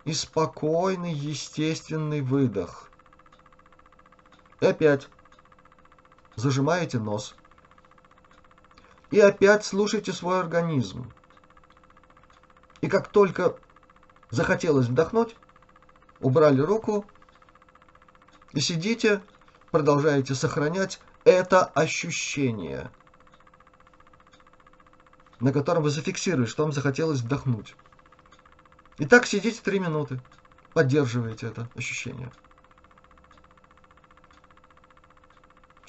и 0.05 0.12
спокойный, 0.12 1.12
естественный 1.12 2.20
выдох. 2.20 2.88
И 4.61 4.66
опять 4.66 5.09
зажимаете 6.36 6.98
нос. 6.98 7.34
И 9.11 9.20
опять 9.20 9.64
слушайте 9.64 10.12
свой 10.12 10.40
организм. 10.40 11.12
И 12.80 12.88
как 12.88 13.09
только 13.09 13.56
захотелось 14.30 14.86
вдохнуть, 14.86 15.36
убрали 16.20 16.61
руку 16.61 17.06
и 18.52 18.61
сидите, 18.61 19.22
продолжаете 19.70 20.34
сохранять 20.34 21.00
это 21.24 21.64
ощущение, 21.64 22.90
на 25.40 25.52
котором 25.52 25.82
вы 25.82 25.90
зафиксируете, 25.90 26.50
что 26.50 26.64
вам 26.64 26.72
захотелось 26.72 27.20
вдохнуть. 27.20 27.74
И 28.98 29.06
так 29.06 29.26
сидите 29.26 29.61
три 29.62 29.78
минуты, 29.78 30.20
поддерживаете 30.72 31.46
это 31.46 31.68
ощущение. 31.74 32.30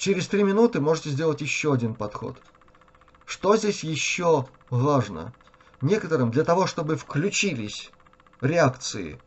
Через 0.00 0.28
три 0.28 0.42
минуты 0.44 0.80
можете 0.80 1.10
сделать 1.10 1.42
еще 1.42 1.74
один 1.74 1.94
подход. 1.94 2.38
Что 3.26 3.54
здесь 3.58 3.84
еще 3.84 4.46
важно? 4.70 5.34
Некоторым 5.82 6.30
для 6.30 6.42
того, 6.42 6.66
чтобы 6.66 6.96
включились 6.96 7.90
реакции 8.40 9.20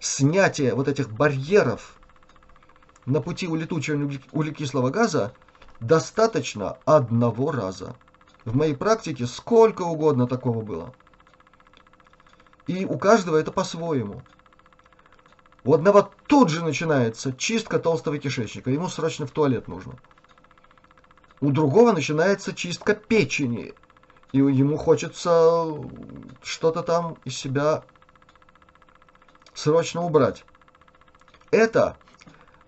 снятия 0.00 0.74
вот 0.74 0.88
этих 0.88 1.10
барьеров 1.10 1.98
на 3.04 3.20
пути 3.20 3.46
улетучивания 3.46 4.22
углекислого 4.32 4.88
газа, 4.88 5.34
достаточно 5.80 6.78
одного 6.86 7.52
раза. 7.52 7.94
В 8.46 8.56
моей 8.56 8.74
практике 8.74 9.26
сколько 9.26 9.82
угодно 9.82 10.26
такого 10.26 10.62
было. 10.62 10.94
И 12.66 12.86
у 12.86 12.96
каждого 12.96 13.36
это 13.36 13.52
по-своему. 13.52 14.22
У 15.64 15.72
одного 15.72 16.10
тут 16.26 16.50
же 16.50 16.62
начинается 16.62 17.32
чистка 17.32 17.78
толстого 17.78 18.18
кишечника, 18.18 18.70
ему 18.70 18.88
срочно 18.88 19.26
в 19.26 19.30
туалет 19.30 19.66
нужно. 19.66 19.94
У 21.40 21.50
другого 21.50 21.92
начинается 21.92 22.54
чистка 22.54 22.94
печени, 22.94 23.74
и 24.32 24.38
ему 24.38 24.76
хочется 24.76 25.66
что-то 26.42 26.82
там 26.82 27.16
из 27.24 27.36
себя 27.36 27.82
срочно 29.54 30.02
убрать. 30.02 30.44
Это 31.50 31.96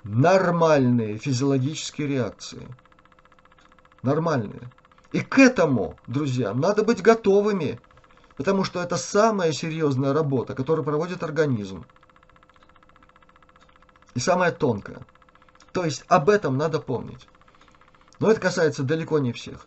нормальные 0.03 1.19
физиологические 1.19 2.09
реакции. 2.09 2.67
Нормальные. 4.03 4.71
И 5.13 5.21
к 5.21 5.39
этому, 5.39 5.99
друзья, 6.07 6.55
надо 6.55 6.83
быть 6.83 7.03
готовыми, 7.03 7.79
потому 8.39 8.65
что 8.65 8.81
это 8.81 8.97
самая 8.97 9.53
серьезная 9.53 10.15
работа, 10.15 10.55
которую 10.55 10.85
проводит 10.85 11.23
организм 11.23 11.85
и 14.17 14.19
самое 14.19 14.51
тонкое. 14.51 15.03
То 15.73 15.85
есть 15.85 16.05
об 16.09 16.31
этом 16.31 16.57
надо 16.57 16.81
помнить. 16.81 17.29
Но 18.19 18.31
это 18.31 18.41
касается 18.41 18.83
далеко 18.83 19.19
не 19.19 19.33
всех. 19.33 19.67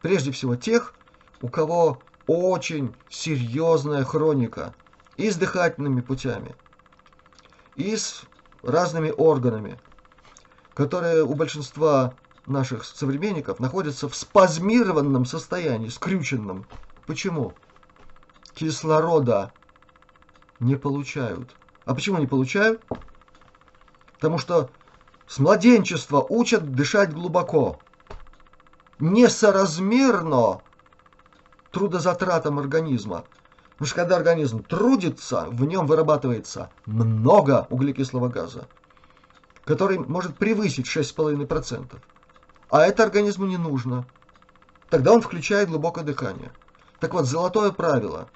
Прежде 0.00 0.30
всего 0.30 0.54
тех, 0.54 0.94
у 1.42 1.48
кого 1.48 2.00
очень 2.28 2.94
серьезная 3.08 4.04
хроника 4.04 4.74
и 5.16 5.28
с 5.28 5.34
дыхательными 5.34 6.02
путями, 6.02 6.54
и 7.74 7.96
с 7.96 8.22
разными 8.62 9.10
органами, 9.10 9.80
которые 10.74 11.24
у 11.24 11.34
большинства 11.34 12.14
наших 12.46 12.84
современников 12.84 13.58
находятся 13.58 14.08
в 14.08 14.14
спазмированном 14.14 15.24
состоянии, 15.24 15.88
скрюченном. 15.88 16.64
Почему? 17.06 17.54
Кислорода 18.54 19.52
не 20.60 20.76
получают. 20.76 21.56
А 21.86 21.94
почему 21.96 22.18
не 22.18 22.28
получают? 22.28 22.84
Потому 24.20 24.36
что 24.36 24.68
с 25.26 25.38
младенчества 25.38 26.20
учат 26.28 26.74
дышать 26.74 27.14
глубоко. 27.14 27.80
Несоразмерно 28.98 30.60
трудозатратам 31.70 32.58
организма. 32.58 33.24
Потому 33.70 33.86
что 33.86 33.96
когда 33.96 34.16
организм 34.16 34.62
трудится, 34.62 35.46
в 35.48 35.64
нем 35.64 35.86
вырабатывается 35.86 36.70
много 36.84 37.66
углекислого 37.70 38.28
газа, 38.28 38.68
который 39.64 39.98
может 39.98 40.36
превысить 40.36 40.86
6,5%. 40.86 41.96
А 42.68 42.82
это 42.82 43.04
организму 43.04 43.46
не 43.46 43.56
нужно. 43.56 44.06
Тогда 44.90 45.12
он 45.12 45.22
включает 45.22 45.70
глубокое 45.70 46.04
дыхание. 46.04 46.52
Так 46.98 47.14
вот, 47.14 47.24
золотое 47.24 47.70
правило. 47.70 48.28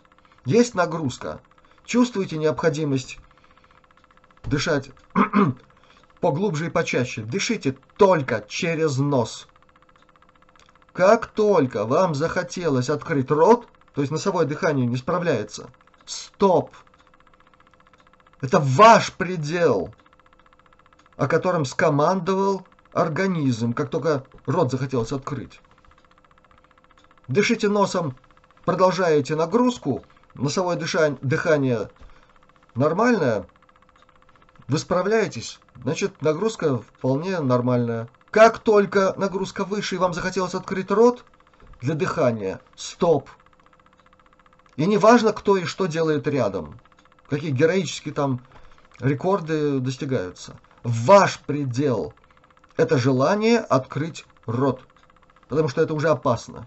Есть 0.46 0.74
нагрузка. 0.74 1.42
Чувствуете 1.84 2.38
необходимость 2.38 3.18
дышать 4.44 4.90
поглубже 6.24 6.68
и 6.68 6.70
почаще. 6.70 7.20
Дышите 7.20 7.76
только 7.98 8.42
через 8.48 8.96
нос. 8.96 9.46
Как 10.94 11.26
только 11.26 11.84
вам 11.84 12.14
захотелось 12.14 12.88
открыть 12.88 13.30
рот, 13.30 13.68
то 13.94 14.00
есть 14.00 14.10
носовое 14.10 14.46
дыхание 14.46 14.86
не 14.86 14.96
справляется, 14.96 15.68
стоп. 16.06 16.70
Это 18.40 18.58
ваш 18.58 19.12
предел, 19.12 19.94
о 21.18 21.26
котором 21.28 21.66
скомандовал 21.66 22.66
организм, 22.94 23.74
как 23.74 23.90
только 23.90 24.24
рот 24.46 24.70
захотелось 24.70 25.12
открыть. 25.12 25.60
Дышите 27.28 27.68
носом, 27.68 28.16
продолжаете 28.64 29.36
нагрузку, 29.36 30.02
носовое 30.32 30.76
дышание, 30.76 31.18
дыхание 31.20 31.90
нормальное, 32.74 33.46
вы 34.68 34.78
справляетесь, 34.78 35.60
значит 35.82 36.22
нагрузка 36.22 36.78
вполне 36.78 37.40
нормальная. 37.40 38.08
Как 38.30 38.58
только 38.58 39.14
нагрузка 39.16 39.64
выше 39.64 39.94
и 39.94 39.98
вам 39.98 40.14
захотелось 40.14 40.54
открыть 40.54 40.90
рот 40.90 41.24
для 41.80 41.94
дыхания, 41.94 42.60
стоп. 42.74 43.28
И 44.76 44.86
не 44.86 44.98
важно, 44.98 45.32
кто 45.32 45.56
и 45.56 45.64
что 45.64 45.86
делает 45.86 46.26
рядом, 46.26 46.80
какие 47.28 47.50
героические 47.50 48.12
там 48.12 48.44
рекорды 48.98 49.78
достигаются. 49.78 50.58
Ваш 50.82 51.38
предел– 51.40 52.12
это 52.76 52.98
желание 52.98 53.58
открыть 53.58 54.26
рот, 54.46 54.82
потому 55.48 55.68
что 55.68 55.80
это 55.80 55.94
уже 55.94 56.08
опасно. 56.08 56.66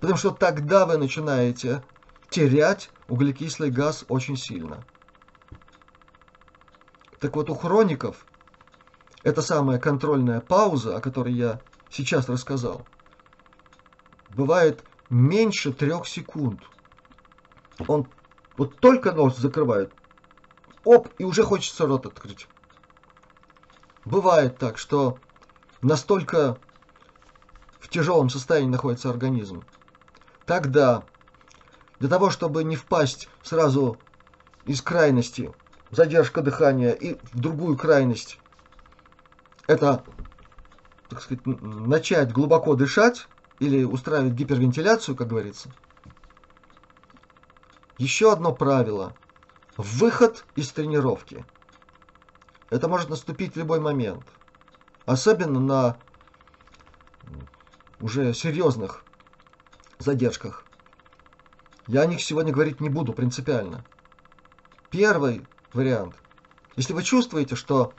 Потому 0.00 0.16
что 0.16 0.30
тогда 0.30 0.86
вы 0.86 0.96
начинаете 0.96 1.82
терять 2.30 2.90
углекислый 3.08 3.70
газ 3.70 4.04
очень 4.08 4.36
сильно. 4.36 4.84
Так 7.18 7.34
вот, 7.34 7.50
у 7.50 7.54
хроников 7.54 8.26
эта 9.28 9.42
самая 9.42 9.78
контрольная 9.78 10.40
пауза, 10.40 10.96
о 10.96 11.00
которой 11.00 11.34
я 11.34 11.60
сейчас 11.90 12.28
рассказал, 12.28 12.86
бывает 14.30 14.82
меньше 15.10 15.72
трех 15.72 16.06
секунд. 16.06 16.62
Он 17.86 18.06
вот 18.56 18.78
только 18.80 19.12
нос 19.12 19.36
закрывает, 19.36 19.92
оп, 20.84 21.08
и 21.18 21.24
уже 21.24 21.42
хочется 21.42 21.86
рот 21.86 22.06
открыть. 22.06 22.48
Бывает 24.04 24.56
так, 24.58 24.78
что 24.78 25.18
настолько 25.82 26.58
в 27.78 27.88
тяжелом 27.88 28.30
состоянии 28.30 28.70
находится 28.70 29.10
организм. 29.10 29.62
Тогда, 30.46 31.04
для 32.00 32.08
того, 32.08 32.30
чтобы 32.30 32.64
не 32.64 32.76
впасть 32.76 33.28
сразу 33.42 33.98
из 34.64 34.80
крайности 34.80 35.52
задержка 35.90 36.40
дыхания 36.40 36.92
и 36.92 37.18
в 37.32 37.38
другую 37.38 37.76
крайность, 37.76 38.38
это, 39.68 40.02
так 41.08 41.22
сказать, 41.22 41.46
начать 41.46 42.32
глубоко 42.32 42.74
дышать 42.74 43.28
или 43.60 43.84
устраивать 43.84 44.32
гипервентиляцию, 44.32 45.14
как 45.14 45.28
говорится. 45.28 45.70
Еще 47.98 48.32
одно 48.32 48.52
правило. 48.52 49.14
Выход 49.76 50.44
из 50.56 50.72
тренировки. 50.72 51.44
Это 52.70 52.88
может 52.88 53.10
наступить 53.10 53.54
в 53.54 53.58
любой 53.58 53.78
момент. 53.78 54.24
Особенно 55.04 55.60
на 55.60 55.96
уже 58.00 58.32
серьезных 58.32 59.04
задержках. 59.98 60.64
Я 61.86 62.02
о 62.02 62.06
них 62.06 62.22
сегодня 62.22 62.52
говорить 62.52 62.80
не 62.80 62.88
буду 62.88 63.12
принципиально. 63.12 63.84
Первый 64.90 65.46
вариант. 65.74 66.14
Если 66.76 66.94
вы 66.94 67.02
чувствуете, 67.02 67.54
что 67.54 67.92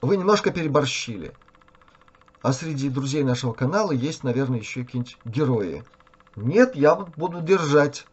вы 0.00 0.16
немножко 0.16 0.50
переборщили, 0.50 1.32
а 2.42 2.52
среди 2.52 2.88
друзей 2.88 3.24
нашего 3.24 3.52
канала 3.52 3.92
есть, 3.92 4.22
наверное, 4.22 4.58
еще 4.58 4.84
какие-нибудь 4.84 5.18
герои. 5.24 5.84
Нет, 6.36 6.76
я 6.76 6.94
буду 6.94 7.40
держать. 7.40 8.06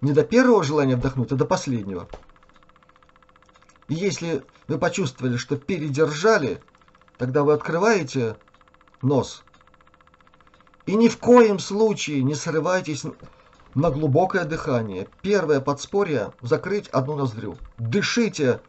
Не 0.00 0.12
до 0.12 0.24
первого 0.24 0.62
желания 0.62 0.96
вдохнуть, 0.96 1.32
а 1.32 1.36
до 1.36 1.44
последнего. 1.44 2.08
И 3.88 3.94
если 3.94 4.44
вы 4.68 4.78
почувствовали, 4.78 5.36
что 5.36 5.56
передержали, 5.56 6.62
тогда 7.18 7.42
вы 7.42 7.52
открываете 7.52 8.36
нос. 9.02 9.42
И 10.86 10.94
ни 10.94 11.08
в 11.08 11.18
коем 11.18 11.58
случае 11.58 12.22
не 12.22 12.34
срывайтесь 12.34 13.04
на 13.74 13.90
глубокое 13.90 14.44
дыхание. 14.44 15.08
Первое 15.22 15.60
подспорье– 15.60 16.32
закрыть 16.40 16.88
одну 16.88 17.16
ноздрю. 17.16 17.56
Дышите 17.78 18.60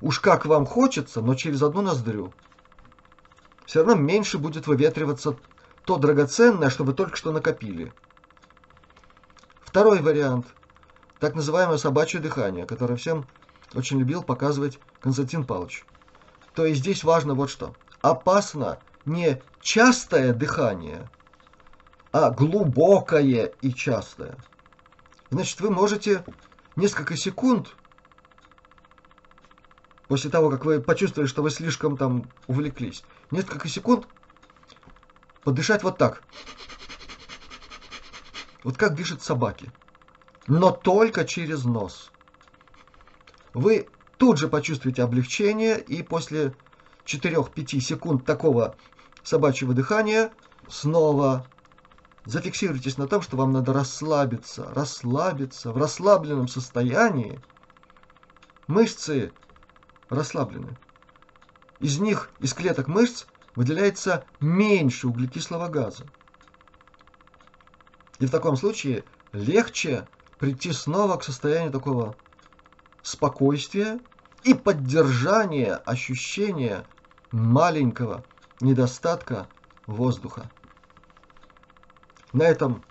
уж 0.00 0.20
как 0.20 0.46
вам 0.46 0.66
хочется, 0.66 1.20
но 1.20 1.34
через 1.34 1.62
одну 1.62 1.82
ноздрю. 1.82 2.32
Все 3.66 3.80
равно 3.80 3.94
меньше 3.94 4.38
будет 4.38 4.66
выветриваться 4.66 5.36
то 5.84 5.96
драгоценное, 5.98 6.70
что 6.70 6.84
вы 6.84 6.94
только 6.94 7.16
что 7.16 7.32
накопили. 7.32 7.92
Второй 9.62 10.00
вариант– 10.00 10.46
так 11.18 11.34
называемое 11.34 11.78
собачье 11.78 12.20
дыхание, 12.20 12.66
которое 12.66 12.96
всем 12.96 13.26
очень 13.74 13.98
любил 13.98 14.22
показывать 14.22 14.78
Константин 15.00 15.44
Павлович. 15.44 15.84
То 16.54 16.64
есть 16.64 16.80
здесь 16.80 17.04
важно 17.04 17.34
вот 17.34 17.50
что. 17.50 17.74
Опасно 18.00 18.78
не 19.04 19.42
частое 19.60 20.32
дыхание, 20.32 21.10
а 22.12 22.30
глубокое 22.30 23.52
и 23.60 23.72
частое. 23.72 24.36
Значит, 25.30 25.60
вы 25.60 25.70
можете 25.70 26.24
несколько 26.76 27.16
секунд 27.16 27.74
после 30.08 30.30
того, 30.30 30.50
как 30.50 30.64
вы 30.64 30.80
почувствовали, 30.80 31.28
что 31.28 31.42
вы 31.42 31.50
слишком 31.50 31.96
там 31.96 32.28
увлеклись, 32.46 33.04
несколько 33.30 33.68
секунд 33.68 34.08
подышать 35.44 35.82
вот 35.82 35.98
так. 35.98 36.22
Вот 38.64 38.76
как 38.76 38.96
дышат 38.96 39.22
собаки. 39.22 39.70
Но 40.46 40.72
только 40.72 41.24
через 41.24 41.64
нос. 41.64 42.10
Вы 43.54 43.88
тут 44.16 44.38
же 44.38 44.48
почувствуете 44.48 45.02
облегчение, 45.02 45.78
и 45.78 46.02
после 46.02 46.54
4-5 47.04 47.80
секунд 47.80 48.24
такого 48.24 48.74
собачьего 49.22 49.74
дыхания 49.74 50.32
снова 50.68 51.46
зафиксируйтесь 52.24 52.98
на 52.98 53.06
том, 53.06 53.22
что 53.22 53.36
вам 53.36 53.52
надо 53.52 53.72
расслабиться, 53.72 54.68
расслабиться. 54.74 55.72
В 55.72 55.78
расслабленном 55.78 56.48
состоянии 56.48 57.40
мышцы 58.66 59.32
расслаблены. 60.08 60.76
Из 61.80 61.98
них, 61.98 62.30
из 62.40 62.54
клеток 62.54 62.88
мышц, 62.88 63.26
выделяется 63.54 64.24
меньше 64.40 65.08
углекислого 65.08 65.68
газа. 65.68 66.04
И 68.18 68.26
в 68.26 68.30
таком 68.30 68.56
случае 68.56 69.04
легче 69.32 70.06
прийти 70.38 70.72
снова 70.72 71.16
к 71.16 71.24
состоянию 71.24 71.72
такого 71.72 72.16
спокойствия 73.02 74.00
и 74.44 74.54
поддержания 74.54 75.74
ощущения 75.74 76.84
маленького 77.30 78.24
недостатка 78.60 79.46
воздуха. 79.86 80.50
На 82.32 82.42
этом 82.42 82.82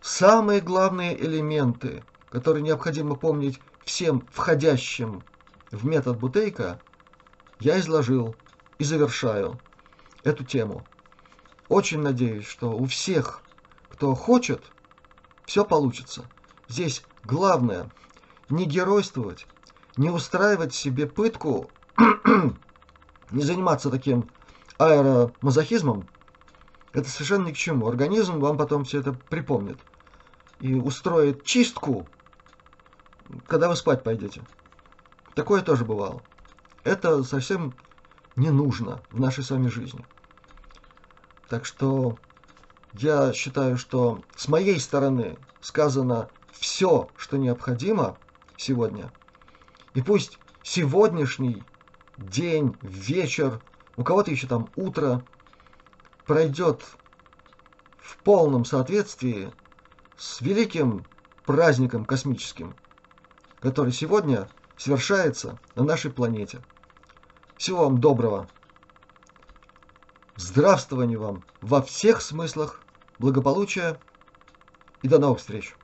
самые 0.00 0.60
главные 0.60 1.18
элементы, 1.18 2.02
которые 2.30 2.62
необходимо 2.62 3.14
помнить 3.14 3.60
всем 3.84 4.26
входящим 4.32 5.22
в 5.70 5.86
метод 5.86 6.18
Бутейка, 6.18 6.80
я 7.60 7.78
изложил 7.80 8.34
и 8.78 8.84
завершаю 8.84 9.58
эту 10.22 10.44
тему. 10.44 10.84
Очень 11.68 12.00
надеюсь, 12.00 12.46
что 12.46 12.72
у 12.72 12.86
всех, 12.86 13.42
кто 13.90 14.14
хочет, 14.14 14.62
все 15.46 15.64
получится. 15.64 16.24
Здесь 16.68 17.02
главное 17.24 17.90
не 18.48 18.66
геройствовать, 18.66 19.46
не 19.96 20.10
устраивать 20.10 20.74
себе 20.74 21.06
пытку, 21.06 21.70
не 23.30 23.42
заниматься 23.42 23.90
таким 23.90 24.28
аэромазохизмом, 24.78 26.08
это 26.92 27.08
совершенно 27.08 27.48
ни 27.48 27.52
к 27.52 27.56
чему. 27.56 27.88
Организм 27.88 28.38
вам 28.38 28.56
потом 28.56 28.84
все 28.84 29.00
это 29.00 29.12
припомнит 29.12 29.78
и 30.60 30.74
устроит 30.74 31.44
чистку, 31.44 32.06
когда 33.46 33.68
вы 33.68 33.76
спать 33.76 34.02
пойдете. 34.02 34.42
Такое 35.34 35.62
тоже 35.62 35.84
бывало. 35.84 36.22
Это 36.84 37.22
совсем 37.24 37.74
не 38.36 38.50
нужно 38.50 39.02
в 39.10 39.20
нашей 39.20 39.42
с 39.42 39.50
вами 39.50 39.68
жизни. 39.68 40.04
Так 41.48 41.64
что 41.64 42.18
я 42.92 43.32
считаю, 43.32 43.76
что 43.76 44.22
с 44.36 44.48
моей 44.48 44.78
стороны 44.78 45.36
сказано 45.60 46.28
все, 46.52 47.08
что 47.16 47.36
необходимо 47.36 48.16
сегодня. 48.56 49.12
И 49.94 50.02
пусть 50.02 50.38
сегодняшний 50.62 51.62
день, 52.16 52.76
вечер, 52.82 53.60
у 53.96 54.04
кого-то 54.04 54.30
еще 54.30 54.46
там 54.46 54.68
утро, 54.76 55.22
пройдет 56.26 56.82
в 57.98 58.16
полном 58.18 58.64
соответствии 58.64 59.52
с 60.16 60.40
великим 60.40 61.04
праздником 61.44 62.04
космическим, 62.04 62.74
который 63.60 63.92
сегодня 63.92 64.48
совершается 64.76 65.58
на 65.74 65.84
нашей 65.84 66.10
планете. 66.10 66.60
Всего 67.56 67.84
вам 67.84 68.00
доброго. 68.00 68.48
Здравствования 70.36 71.18
вам 71.18 71.44
во 71.60 71.80
всех 71.80 72.20
смыслах, 72.20 72.80
благополучия 73.18 73.98
и 75.02 75.08
до 75.08 75.18
новых 75.18 75.38
встреч. 75.38 75.74